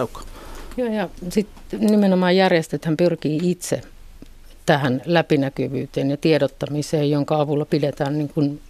[0.77, 3.83] Joo, ja sitten nimenomaan järjestöthän pyrkii itse
[4.67, 8.61] tähän läpinäkyvyyteen ja tiedottamiseen, jonka avulla pidetään niin kuin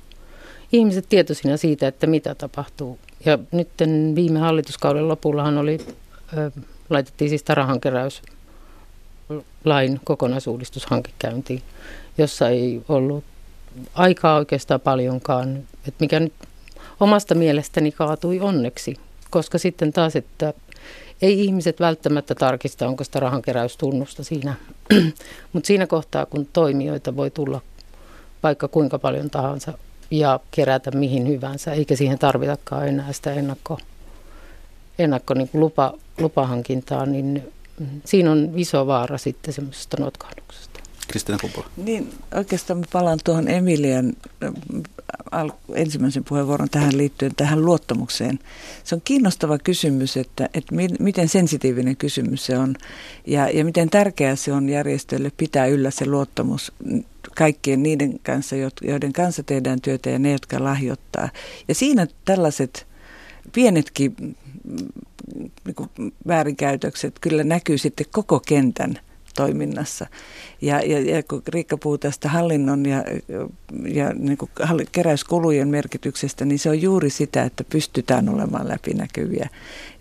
[0.73, 2.99] ihmiset tietoisina siitä, että mitä tapahtuu.
[3.25, 3.69] Ja nyt
[4.15, 5.79] viime hallituskauden lopullahan oli,
[6.39, 6.51] ö,
[6.91, 8.23] laitettiin siis rahankeräys
[9.65, 11.63] lain kokonaisuudistushanke käyntiin,
[12.19, 13.25] jossa ei ollut
[13.95, 16.33] aikaa oikeastaan paljonkaan, että mikä nyt
[17.01, 18.97] omasta mielestäni kaatui onneksi,
[19.31, 20.55] koska sitten taas, että
[21.23, 24.55] ei ihmiset välttämättä tarkista, onko sitä rahankeräystunnusta siinä,
[25.53, 27.61] mutta siinä kohtaa, kun toimijoita voi tulla
[28.43, 29.79] vaikka kuinka paljon tahansa
[30.11, 33.79] ja kerätä mihin hyvänsä, eikä siihen tarvitakaan enää sitä ennakko,
[34.99, 37.53] ennakko niin lupa, lupahankintaa, niin
[38.05, 40.72] siinä on iso vaara sitten semmoisesta notkahduksesta.
[41.13, 41.67] Kristina Kumpula.
[41.77, 44.13] Niin, oikeastaan mä palaan tuohon Emilian
[45.75, 48.39] ensimmäisen puheenvuoron tähän liittyen, tähän luottamukseen.
[48.85, 52.77] Se on kiinnostava kysymys, että, että miten sensitiivinen kysymys se on
[53.27, 56.73] ja, ja miten tärkeää se on järjestöille pitää yllä se luottamus
[57.37, 61.29] kaikkien niiden kanssa, joiden kanssa tehdään työtä ja ne, jotka lahjoittaa.
[61.69, 62.87] Ja siinä tällaiset
[63.53, 64.37] pienetkin mm,
[65.65, 68.99] niin väärinkäytökset kyllä näkyy sitten koko kentän
[69.35, 70.07] toiminnassa.
[70.61, 73.05] Ja, ja, ja kun Riikka puhuu tästä hallinnon ja,
[73.85, 74.51] ja niin kuin
[74.93, 79.49] keräyskulujen merkityksestä, niin se on juuri sitä, että pystytään olemaan läpinäkyviä.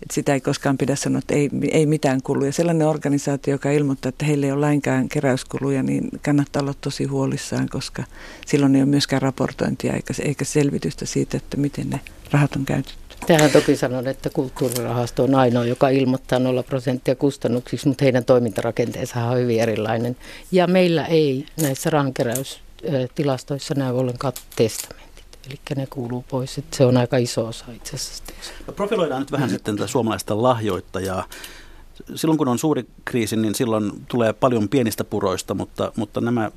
[0.02, 2.52] Et sitä ei koskaan pidä sanoa, että ei, ei mitään kuluja.
[2.52, 7.68] Sellainen organisaatio, joka ilmoittaa, että heillä ei ole lainkaan keräyskuluja, niin kannattaa olla tosi huolissaan,
[7.68, 8.04] koska
[8.46, 13.21] silloin ei ole myöskään raportointia eikä, eikä selvitystä siitä, että miten ne rahat on käytetty.
[13.26, 19.24] Tähän toki sanon, että kulttuurirahasto on ainoa, joka ilmoittaa 0 prosenttia kustannuksiksi, mutta heidän toimintarakenteensa
[19.24, 20.16] on hyvin erilainen.
[20.52, 26.58] Ja meillä ei näissä rahankeräystilastoissa näy ollenkaan testamentit, eli ne kuuluu pois.
[26.58, 28.24] Että se on aika iso osa itse asiassa.
[28.66, 31.28] No profiloidaan nyt vähän sitten tätä suomalaista lahjoittajaa.
[32.14, 36.50] Silloin kun on suuri kriisi, niin silloin tulee paljon pienistä puroista, mutta, mutta nämä,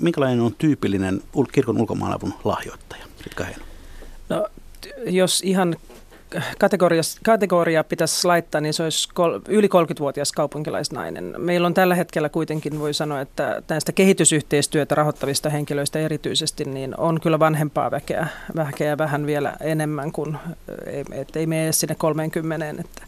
[0.00, 3.04] minkälainen on tyypillinen kirkon ulkomaanavun lahjoittaja?
[4.28, 4.46] No,
[5.06, 5.76] jos ihan
[6.58, 11.34] kategoria, kategoria pitäisi laittaa, niin se olisi kol, yli 30-vuotias kaupunkilaisnainen.
[11.38, 17.20] Meillä on tällä hetkellä kuitenkin, voi sanoa, että näistä kehitysyhteistyötä rahoittavista henkilöistä erityisesti, niin on
[17.20, 20.38] kyllä vanhempaa väkeä, väkeä vähän vielä enemmän kuin,
[21.12, 23.02] että ei mene sinne 30, että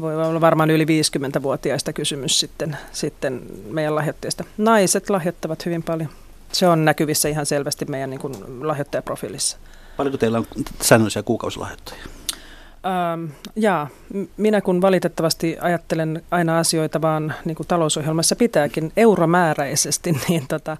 [0.00, 4.44] voi olla varmaan yli 50-vuotiaista kysymys sitten, sitten meidän lahjoitteista.
[4.58, 6.08] Naiset lahjoittavat hyvin paljon.
[6.52, 8.34] Se on näkyvissä ihan selvästi meidän niin kuin
[8.68, 9.56] lahjoittajaprofiilissa.
[9.96, 10.46] Paljonko teillä on
[10.82, 12.04] säännöllisiä kuukausilahjoittajia?
[12.86, 13.24] Ähm,
[13.56, 13.88] jaa,
[14.36, 20.76] minä kun valitettavasti ajattelen aina asioita vaan niin kuin talousohjelmassa pitääkin euromääräisesti, niin tota,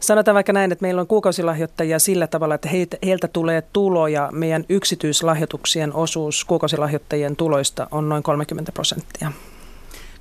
[0.00, 4.64] sanotaan vaikka näin, että meillä on kuukausilahjoittajia sillä tavalla, että heitä, heiltä tulee tuloja, meidän
[4.68, 9.32] yksityislahjoituksien osuus kuukausilahjoittajien tuloista on noin 30 prosenttia.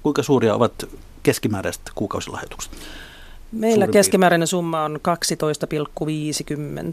[0.03, 0.85] Kuinka suuria ovat
[1.23, 2.71] keskimääräiset kuukausilahjoitukset?
[3.51, 4.99] Meillä Suurin keskimääräinen summa on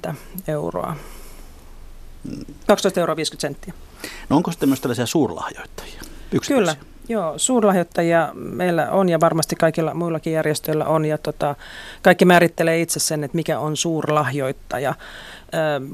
[0.09, 0.15] 12,50
[0.49, 0.97] euroa.
[2.67, 3.92] 12 euroa 50 senttiä.
[4.29, 6.01] No onko sitten myös tällaisia suurlahjoittajia?
[6.49, 6.77] Kyllä,
[7.09, 11.55] joo, suurlahjoittajia meillä on ja varmasti kaikilla muillakin järjestöillä on ja tota,
[12.03, 14.95] kaikki määrittelee itse sen, että mikä on suurlahjoittaja.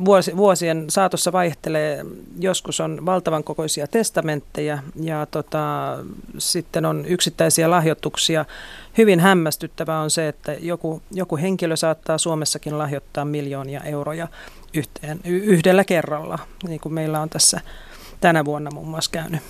[0.05, 2.05] Vuosi, vuosien saatossa vaihtelee,
[2.39, 5.59] joskus on valtavan kokoisia testamentteja ja tota,
[6.39, 8.45] sitten on yksittäisiä lahjoituksia.
[8.99, 14.29] Hyvin hämmästyttävää on se, että joku, joku henkilö saattaa Suomessakin lahjoittaa miljoonia euroja
[14.75, 16.39] yhteen, yhdellä kerralla,
[16.69, 17.61] niin kuin meillä on tässä
[18.21, 19.41] tänä vuonna muun muassa käynyt.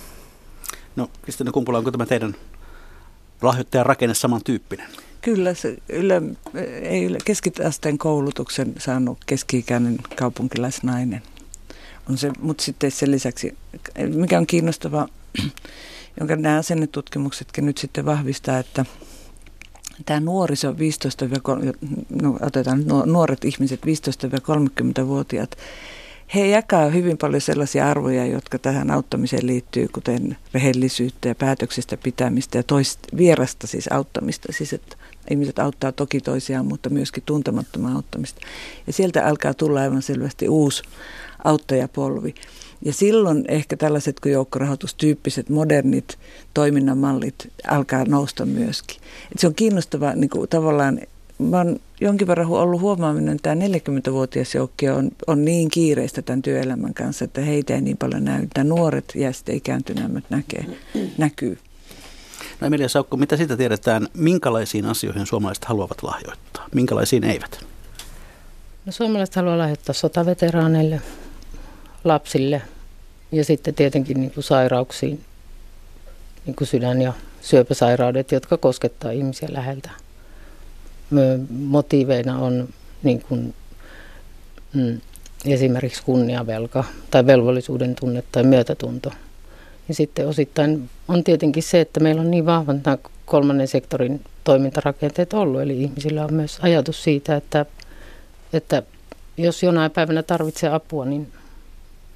[0.95, 2.35] No Kristina Kumpula, onko tämä teidän
[3.41, 4.87] lahjoittajan rakenne samantyyppinen?
[5.21, 6.21] Kyllä, se yle,
[6.81, 11.21] ei yle, keskiasteen koulutuksen saanut keski-ikäinen kaupunkilaisnainen.
[12.09, 13.57] On se, mutta sitten sen lisäksi,
[14.15, 15.07] mikä on kiinnostavaa,
[16.19, 18.85] jonka nämä asennetutkimuksetkin nyt sitten vahvistaa, että
[20.05, 21.25] tämä nuoriso 15
[22.21, 25.57] no, otetaan nuoret ihmiset 15-30-vuotiaat,
[26.35, 32.57] he jakaa hyvin paljon sellaisia arvoja, jotka tähän auttamiseen liittyy, kuten rehellisyyttä ja päätöksistä pitämistä
[32.57, 34.53] ja toist, vierasta siis auttamista.
[34.53, 34.95] Siis että
[35.29, 38.41] ihmiset auttaa toki toisiaan, mutta myöskin tuntemattoman auttamista.
[38.87, 40.83] Ja sieltä alkaa tulla aivan selvästi uusi
[41.43, 42.35] auttajapolvi.
[42.81, 46.19] Ja silloin ehkä tällaiset kuin joukkorahoitustyyppiset modernit
[46.53, 48.97] toiminnan mallit alkaa nousta myöskin.
[49.31, 50.99] Et se on kiinnostava niin kuin tavallaan
[51.39, 56.41] mä oon jonkin verran ollut huomaaminen, että tämä 40-vuotias joukko on, on niin kiireistä tämän
[56.41, 58.47] työelämän kanssa, että heitä ei niin paljon näy.
[58.53, 60.65] Tämä nuoret ja sitten ikääntyneemmät näkee,
[61.17, 61.57] näkyy.
[62.61, 67.65] No Emilia Saukko, mitä siitä tiedetään, minkälaisiin asioihin suomalaiset haluavat lahjoittaa, minkälaisiin eivät?
[68.85, 71.01] No suomalaiset haluaa lahjoittaa sotaveteraaneille,
[72.03, 72.61] lapsille
[73.31, 75.25] ja sitten tietenkin niin kuin sairauksiin,
[76.45, 79.89] niin kuin sydän- ja syöpäsairaudet, jotka koskettaa ihmisiä läheltä.
[81.49, 82.69] Motiiveina on
[83.03, 83.53] niin kuin,
[84.73, 85.01] mm,
[85.45, 89.11] esimerkiksi kunniavelka tai velvollisuuden tunne tai myötätunto.
[89.87, 95.33] Ja sitten osittain on tietenkin se, että meillä on niin vahvan nämä kolmannen sektorin toimintarakenteet
[95.33, 95.61] ollut.
[95.61, 97.65] Eli ihmisillä on myös ajatus siitä, että,
[98.53, 98.83] että
[99.37, 101.27] jos jonain päivänä tarvitsee apua, niin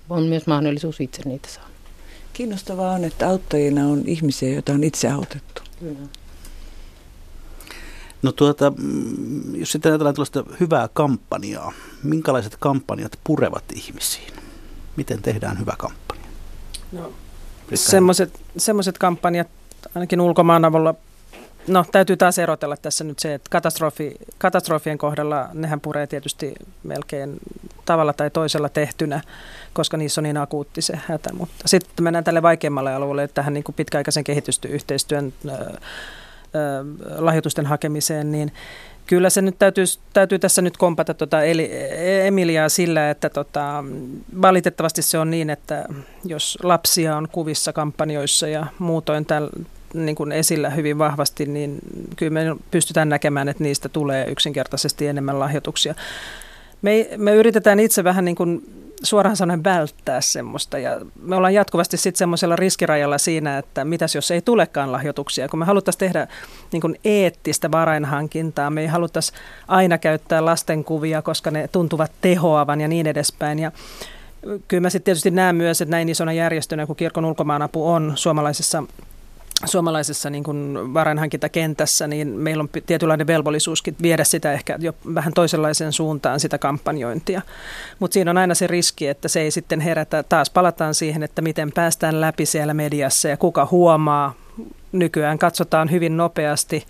[0.10, 1.70] on myös mahdollisuus itse niitä saada.
[2.34, 5.62] Kiinnostavaa on, että auttajina on ihmisiä, joita on itse autettu.
[5.80, 6.00] Kyllä.
[8.24, 14.34] No tuota, mm, jos sitten ajatellaan tällaista hyvää kampanjaa, minkälaiset kampanjat purevat ihmisiin?
[14.96, 16.24] Miten tehdään hyvä kampanja?
[16.92, 17.12] No,
[18.58, 19.48] semmoiset kampanjat
[19.96, 20.96] ainakin ulkomaan avulla
[21.68, 26.54] No täytyy taas erotella tässä nyt se, että katastrofi, katastrofien kohdalla nehän puree tietysti
[26.84, 27.38] melkein
[27.86, 29.22] tavalla tai toisella tehtynä,
[29.74, 31.34] koska niissä on niin akuutti se hätä.
[31.34, 35.58] Mutta sitten mennään tälle vaikeammalle alueelle, tähän niin kuin pitkäaikaisen kehitysyhteistyön äh,
[37.18, 38.52] lahjoitusten hakemiseen, niin
[39.06, 41.38] Kyllä se nyt täytyy, täytyy tässä nyt kompata tuota
[42.24, 43.84] Emiliaa sillä, että tota,
[44.42, 45.86] valitettavasti se on niin, että
[46.26, 49.50] jos lapsia on kuvissa kampanjoissa ja muutoin täl,
[49.94, 51.80] niin kuin esillä hyvin vahvasti, niin
[52.16, 55.96] kyllä me pystytään näkemään, että niistä tulee yksinkertaisesti enemmän lahjoituksia.
[56.82, 58.64] Me, me yritetään itse vähän niin kuin
[59.04, 60.78] suoraan sanoen välttää semmoista.
[60.78, 65.50] Ja me ollaan jatkuvasti sitten semmoisella riskirajalla siinä, että mitäs jos ei tulekaan lahjoituksia.
[65.50, 66.28] Kun me haluttaisiin tehdä
[66.72, 69.34] niin kuin eettistä varainhankintaa, me ei haluttaisi
[69.68, 73.60] aina käyttää lastenkuvia, koska ne tuntuvat tehoavan ja niin edespäin.
[73.60, 73.72] Ja
[74.68, 78.84] kyllä mä sitten tietysti näen myös, että näin isona järjestönä kuin Kirkon ulkomaanapu on suomalaisessa
[79.66, 85.94] suomalaisessa niin kuin varainhankintakentässä, niin meillä on tietynlainen velvollisuuskin viedä sitä ehkä jo vähän toisenlaiseen
[85.94, 87.42] suuntaan sitä kampanjointia.
[88.00, 91.42] Mutta siinä on aina se riski, että se ei sitten herätä, taas palataan siihen, että
[91.42, 94.34] miten päästään läpi siellä mediassa ja kuka huomaa.
[94.92, 96.86] Nykyään katsotaan hyvin nopeasti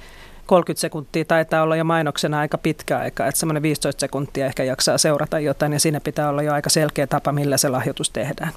[0.46, 4.98] 30 sekuntia taitaa olla jo mainoksena aika pitkä aika, että semmoinen 15 sekuntia ehkä jaksaa
[4.98, 8.54] seurata jotain ja siinä pitää olla jo aika selkeä tapa, millä se lahjoitus tehdään.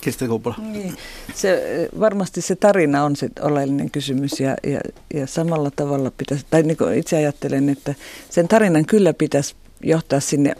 [0.00, 0.54] Kirsti Kumpula.
[0.72, 0.96] Niin.
[1.34, 4.80] Se, varmasti se tarina on se oleellinen kysymys ja, ja,
[5.14, 7.94] ja samalla tavalla pitäisi, tai niin itse ajattelen, että
[8.30, 10.54] sen tarinan kyllä pitäisi johtaa sinne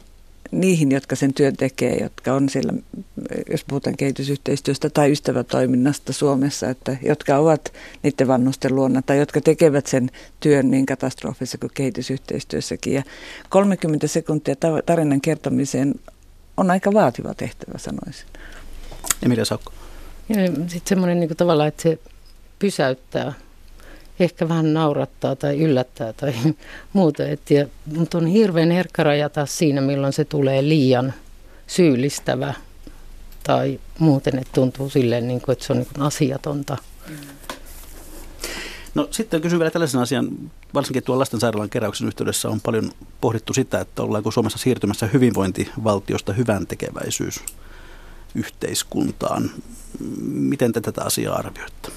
[0.50, 2.72] niihin, jotka sen työn tekee, jotka on siellä,
[3.50, 7.72] jos puhutaan kehitysyhteistyöstä tai ystävätoiminnasta Suomessa, että jotka ovat
[8.02, 10.10] niiden vannusten luona tai jotka tekevät sen
[10.40, 12.94] työn niin katastrofissa kuin kehitysyhteistyössäkin.
[12.94, 13.02] Ja
[13.48, 14.54] 30 sekuntia
[14.86, 15.94] tarinan kertomiseen
[16.56, 18.26] on aika vaativa tehtävä, sanoisin.
[19.22, 19.72] Emilia Saukko.
[20.54, 21.98] Sitten semmoinen niin tavalla, että se
[22.58, 23.32] pysäyttää,
[24.20, 26.34] ehkä vähän naurattaa tai yllättää tai
[26.92, 27.28] muuta.
[27.28, 27.66] Et ja,
[27.96, 31.14] mutta on hirveän herkkä raja taas siinä, milloin se tulee liian
[31.66, 32.54] syyllistävä
[33.42, 36.76] tai muuten, että tuntuu silleen, niin kuin, että se on niin asiatonta.
[38.94, 40.28] No sitten kysyn vielä tällaisen asian,
[40.74, 42.90] varsinkin tuolla lastensairaalan keräyksen yhteydessä on paljon
[43.20, 47.40] pohdittu sitä, että ollaanko Suomessa siirtymässä hyvinvointivaltiosta hyvän tekeväisyys
[48.34, 49.50] yhteiskuntaan.
[50.30, 51.88] Miten te tätä asiaa arvioitte?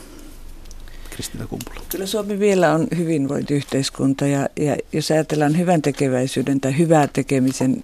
[1.09, 1.85] Kristina Kumpula.
[1.89, 7.81] Kyllä Suomi vielä on hyvinvointiyhteiskunta ja, ja jos ajatellaan hyvän tekeväisyyden tai hyvää tekemisen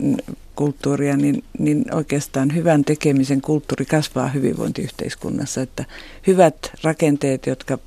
[0.60, 5.62] kulttuuria, niin, niin oikeastaan hyvän tekemisen kulttuuri kasvaa hyvinvointiyhteiskunnassa.
[5.62, 5.86] Että
[6.28, 7.78] hyvät rakenteet, jotka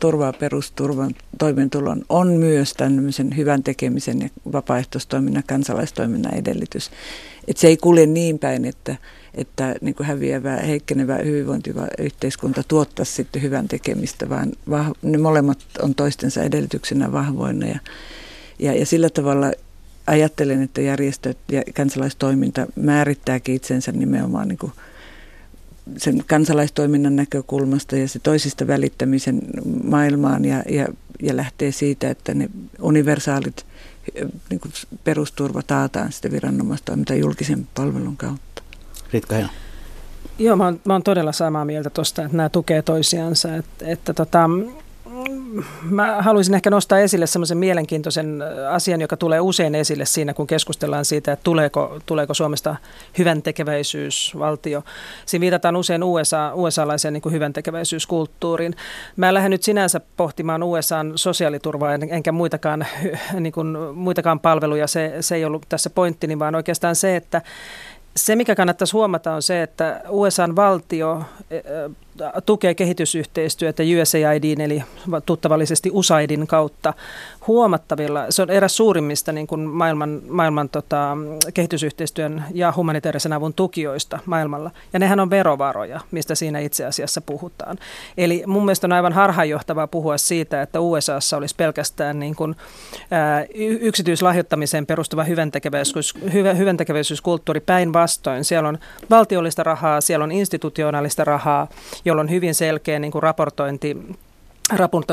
[0.00, 6.90] turvaa perusturvan toimeentulon, on myös tämmöisen hyvän tekemisen ja vapaaehtoistoiminnan, kansalaistoiminnan edellytys.
[7.48, 8.96] Että se ei kulje niin päin, että,
[9.34, 15.94] että niin kuin häviävä, heikkenevä hyvinvointiyhteiskunta tuottaisi sitten hyvän tekemistä, vaan vah, ne molemmat on
[15.94, 17.66] toistensa edellytyksenä vahvoina.
[17.66, 17.78] Ja,
[18.58, 19.52] ja, ja sillä tavalla
[20.06, 24.72] ajattelen, että järjestöt ja kansalaistoiminta määrittääkin itsensä nimenomaan niin kuin
[25.96, 29.42] sen kansalaistoiminnan näkökulmasta ja se toisista välittämisen
[29.84, 30.86] maailmaan ja, ja,
[31.22, 32.48] ja lähtee siitä, että ne
[32.80, 33.66] universaalit
[34.50, 34.72] niin kuin
[35.04, 38.62] perusturva taataan sitten viranomaistoiminta julkisen palvelun kautta.
[39.12, 39.48] Ritka Heino.
[40.38, 43.56] Joo, mä oon, mä oon todella samaa mieltä tuosta, että nämä tukee toisiansa.
[43.56, 44.50] Että, että tota,
[45.82, 51.04] mä haluaisin ehkä nostaa esille semmoisen mielenkiintoisen asian, joka tulee usein esille siinä, kun keskustellaan
[51.04, 52.76] siitä, että tuleeko, tuleeko Suomesta
[53.18, 54.82] hyvän tekeväisyysvaltio.
[55.26, 58.74] Siinä viitataan usein USA, USA-laiseen niin hyvän tekeväisyyskulttuuriin.
[59.16, 62.86] Mä lähden nyt sinänsä pohtimaan USAn sosiaaliturvaa, enkä muitakaan,
[63.40, 64.86] niin kuin, muitakaan palveluja.
[64.86, 67.42] Se, se ei ollut tässä pointtini, vaan oikeastaan se, että
[68.16, 71.22] se, mikä kannattaisi huomata, on se, että USAn valtio
[72.46, 74.82] tukee kehitysyhteistyötä USAIDin eli
[75.26, 76.94] tuttavallisesti USAIDin kautta
[77.46, 78.26] huomattavilla.
[78.30, 81.16] Se on eräs suurimmista niin kuin maailman, maailman tota,
[81.54, 84.70] kehitysyhteistyön ja humanitaarisen avun tukijoista maailmalla.
[84.92, 87.78] Ja nehän on verovaroja, mistä siinä itse asiassa puhutaan.
[88.16, 92.56] Eli mun mielestä on aivan harhaanjohtavaa puhua siitä, että USAssa olisi pelkästään niin kuin,
[93.10, 93.44] ää,
[93.80, 98.44] yksityislahjoittamiseen perustuva hyväntekeväisyys, hyvä, hyväntekeväisyyskulttuuri päinvastoin.
[98.44, 98.78] Siellä on
[99.10, 101.68] valtiollista rahaa, siellä on institutionaalista rahaa,
[102.04, 103.96] jolla on hyvin selkeä niin kuin raportointi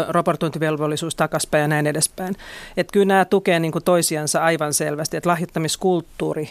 [0.08, 2.36] raportointivelvollisuus takaspäin ja näin edespäin.
[2.78, 6.50] Että kyllä nämä tukee niin kuin toisiansa aivan selvästi, että lahjoittamiskulttuuri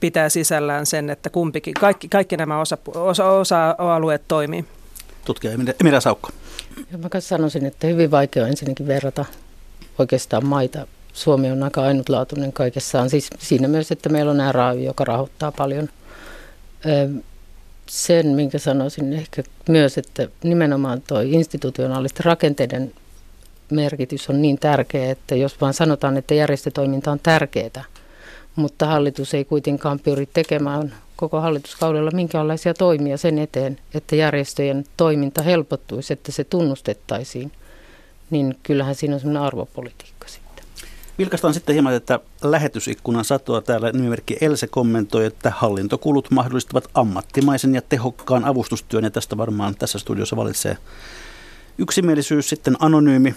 [0.00, 4.64] pitää sisällään sen, että kumpikin, kaikki, kaikki nämä osa, osa, osa-alueet toimii.
[5.24, 6.28] tutkija Emilia Saukko.
[6.92, 9.24] Ja mä sanoisin, että hyvin vaikea on ensinnäkin verrata
[9.98, 10.86] oikeastaan maita.
[11.12, 13.10] Suomi on aika ainutlaatuinen kaikessaan.
[13.10, 15.88] Siis siinä myös, että meillä on RAY, joka rahoittaa paljon.
[17.90, 22.92] Sen, minkä sanoisin ehkä myös, että nimenomaan tuo institutionaalisten rakenteiden
[23.70, 27.84] merkitys on niin tärkeä, että jos vaan sanotaan, että järjestötoiminta on tärkeää,
[28.56, 35.42] mutta hallitus ei kuitenkaan pyri tekemään koko hallituskaudella minkäänlaisia toimia sen eteen, että järjestöjen toiminta
[35.42, 37.52] helpottuisi, että se tunnustettaisiin,
[38.30, 40.26] niin kyllähän siinä on sellainen arvopolitiikka.
[41.20, 47.82] Vilkastaan sitten hieman, että lähetysikkunan satoa täällä nimimerkki Else kommentoi, että hallintokulut mahdollistavat ammattimaisen ja
[47.82, 50.76] tehokkaan avustustyön, ja tästä varmaan tässä studiossa valitsee
[51.78, 52.48] yksimielisyys.
[52.48, 53.34] Sitten anonyymi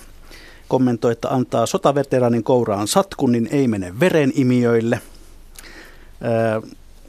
[0.68, 5.02] kommentoi, että antaa sotaveteraanin kouraan satkun, niin ei mene verenimijöille.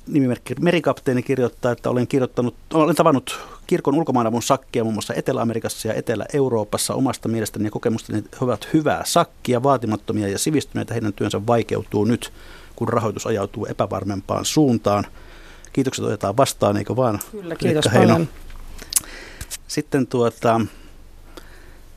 [0.07, 5.95] nimimerkki Merikapteeni kirjoittaa, että olen, kirjoittanut, olen tavannut kirkon ulkomaanavun sakkia muun muassa Etelä-Amerikassa ja
[5.95, 6.95] Etelä-Euroopassa.
[6.95, 10.95] Omasta mielestäni ja kokemustani he ovat hyvää sakkia, vaatimattomia ja sivistyneitä.
[10.95, 12.33] Heidän työnsä vaikeutuu nyt,
[12.77, 15.07] kun rahoitus ajautuu epävarmempaan suuntaan.
[15.73, 17.19] Kiitokset otetaan vastaan, eikö vaan?
[17.31, 18.29] Kyllä, kiitos paljon.
[19.69, 20.61] Sitten tuota,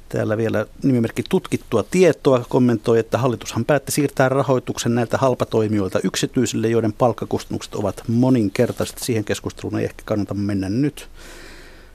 [0.10, 6.94] Täällä vielä nimimerkki tutkittua tietoa kommentoi, että hallitushan päätti siirtää rahoituksen näiltä halpatoimijoilta yksityisille, joiden
[6.94, 8.98] palkkakustannukset ovat moninkertaiset.
[8.98, 11.10] Siihen keskusteluun ei ehkä kannata mennä nyt.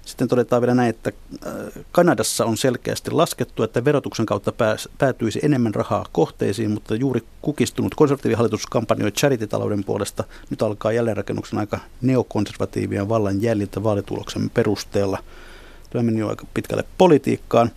[0.05, 1.13] Sitten todetaan vielä näin, että
[1.47, 1.53] äh,
[1.93, 4.53] Kanadassa on selkeästi laskettu, että verotuksen kautta
[4.99, 10.25] päätyisi enemmän rahaa kohteisiin, mutta juuri kukistunut konservatiivihallitus kampanjoi charity-talouden puolesta.
[10.51, 15.19] Nyt alkaa jälleenrakennuksen aika neokonservatiivien vallan jäljiltä vaalituloksen perusteella–
[15.93, 17.71] Tämä meni jo aika pitkälle politiikkaan.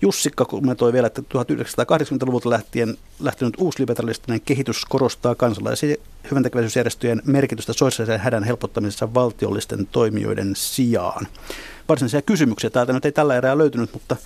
[0.00, 5.96] Jussikka kommentoi vielä, että 1980-luvulta lähtien lähtenyt uusliberalistinen kehitys korostaa kansalaisia
[6.30, 11.26] hyväntekeväisyysjärjestöjen merkitystä sosiaalisen hädän helpottamisessa valtiollisten toimijoiden sijaan.
[11.88, 14.16] Varsinaisia kysymyksiä täältä nyt ei tällä erää löytynyt, mutta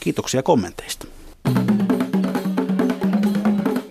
[0.00, 1.06] kiitoksia kommenteista.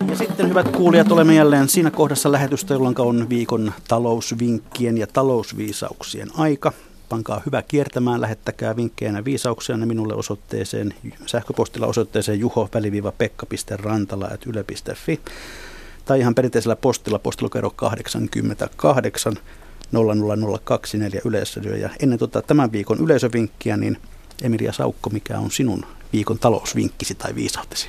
[0.08, 6.28] Ja sitten hyvät kuulijat, olemme jälleen siinä kohdassa lähetystä, jolloin on viikon talousvinkkien ja talousviisauksien
[6.34, 6.72] aika
[7.08, 10.94] pankaa hyvä kiertämään, lähettäkää vinkkejä ja viisauksia ne minulle osoitteeseen,
[11.26, 15.20] sähköpostilla osoitteeseen juho-pekka.rantala.yle.fi
[16.04, 19.36] tai ihan perinteisellä postilla postilokero 88
[19.92, 21.76] 00024 Yleisradio.
[21.76, 23.98] Ja ennen tota, tämän viikon yleisövinkkiä, niin
[24.42, 27.88] Emilia Saukko, mikä on sinun viikon talousvinkkisi tai viisautesi?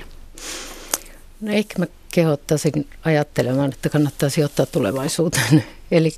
[1.41, 5.63] No ehkä mä kehottaisin ajattelemaan, että kannattaa sijoittaa tulevaisuuteen.
[5.91, 6.11] Eli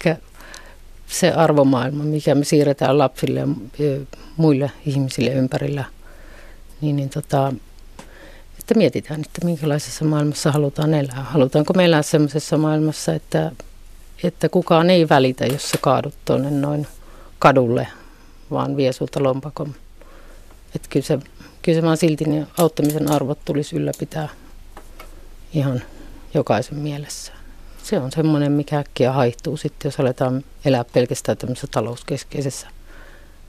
[1.09, 3.47] se arvomaailma, mikä me siirretään lapsille ja
[4.37, 5.83] muille ihmisille ympärillä,
[6.81, 7.53] niin, niin tota,
[8.59, 11.23] että mietitään, että minkälaisessa maailmassa halutaan elää.
[11.23, 13.51] Halutaanko me elää sellaisessa maailmassa, että,
[14.23, 16.87] että kukaan ei välitä, jos sä kaadut tuonne noin
[17.39, 17.87] kadulle,
[18.51, 19.75] vaan vie sulta lompakon.
[20.75, 21.19] Että kyllä se,
[21.61, 24.29] kyllä se vaan silti niin auttamisen arvot tulisi ylläpitää
[25.53, 25.81] ihan
[26.33, 27.38] jokaisen mielessä
[27.89, 32.67] se on semmoinen, mikä äkkiä haihtuu sitten, jos aletaan elää pelkästään tämmöisessä talouskeskeisessä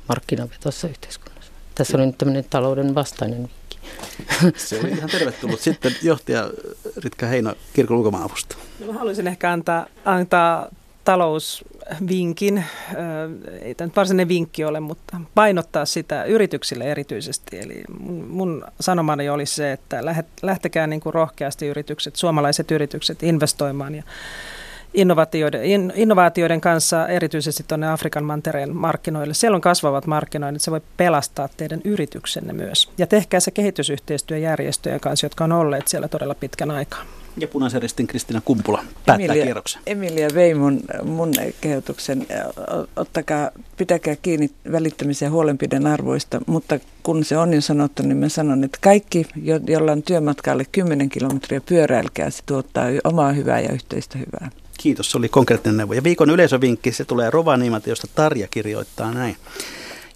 [0.09, 1.53] markkinavetossa yhteiskunnassa.
[1.75, 3.79] Tässä on nyt tämmöinen talouden vastainen vinkki.
[4.69, 5.61] Se oli ihan tervetullut.
[5.61, 6.51] Sitten johtaja
[6.97, 8.57] Ritka Heino kirkon ulkomaavusta.
[8.87, 10.69] No, haluaisin ehkä antaa, antaa
[11.11, 12.65] talousvinkin,
[13.63, 17.59] ei tämä nyt varsinainen vinkki ole, mutta painottaa sitä yrityksille erityisesti.
[17.59, 20.01] Eli mun, mun sanomani oli se, että
[20.43, 24.03] lähtekää niin kuin rohkeasti yritykset, suomalaiset yritykset investoimaan ja
[24.95, 25.61] innovaatioiden,
[25.95, 29.35] innovaatioiden kanssa erityisesti tuonne Afrikan mantereen markkinoille.
[29.35, 32.91] Siellä on kasvavat markkinoinnit, se voi pelastaa teidän yrityksenne myös.
[32.99, 37.05] Ja tehkää se kehitysyhteistyöjärjestöjen kanssa, jotka on olleet siellä todella pitkän aikaa.
[37.37, 39.83] Ja punaisen ristin Kristina Kumpula päättää Emilia, kierroksen.
[39.87, 42.27] Emilia vei mun, mun kehotuksen.
[42.97, 48.29] Ottakaa, pitäkää kiinni välittämisen ja huolenpiden arvoista, mutta kun se on jo sanottu, niin mä
[48.29, 53.73] sanon, että kaikki, jo, jolla on työmatkalle 10 kilometriä pyöräilkää, se tuottaa omaa hyvää ja
[53.73, 54.51] yhteistä hyvää.
[54.79, 55.93] Kiitos, se oli konkreettinen neuvo.
[55.93, 59.37] Ja viikon yleisövinkki, se tulee Rovaniimalta, josta Tarja kirjoittaa näin.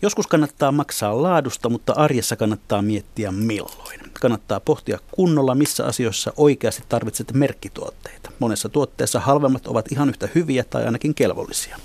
[0.03, 4.01] Joskus kannattaa maksaa laadusta, mutta arjessa kannattaa miettiä milloin.
[4.21, 8.31] Kannattaa pohtia kunnolla, missä asioissa oikeasti tarvitset merkkituotteita.
[8.39, 11.79] Monessa tuotteessa halvemmat ovat ihan yhtä hyviä tai ainakin kelvollisia.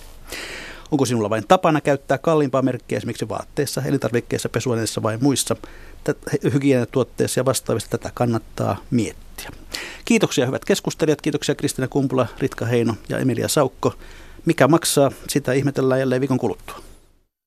[0.91, 5.55] Onko sinulla vain tapana käyttää kalliimpaa merkkiä esimerkiksi vaatteissa, elintarvikkeissa, pesuaineissa vai muissa
[6.53, 9.49] hygieniatuotteissa ja vastaavista tätä kannattaa miettiä.
[10.05, 13.93] Kiitoksia hyvät keskustelijat, kiitoksia Kristina Kumpula, Ritka Heino ja Emilia Saukko.
[14.45, 16.88] Mikä maksaa, sitä ihmetellään jälleen viikon kuluttua.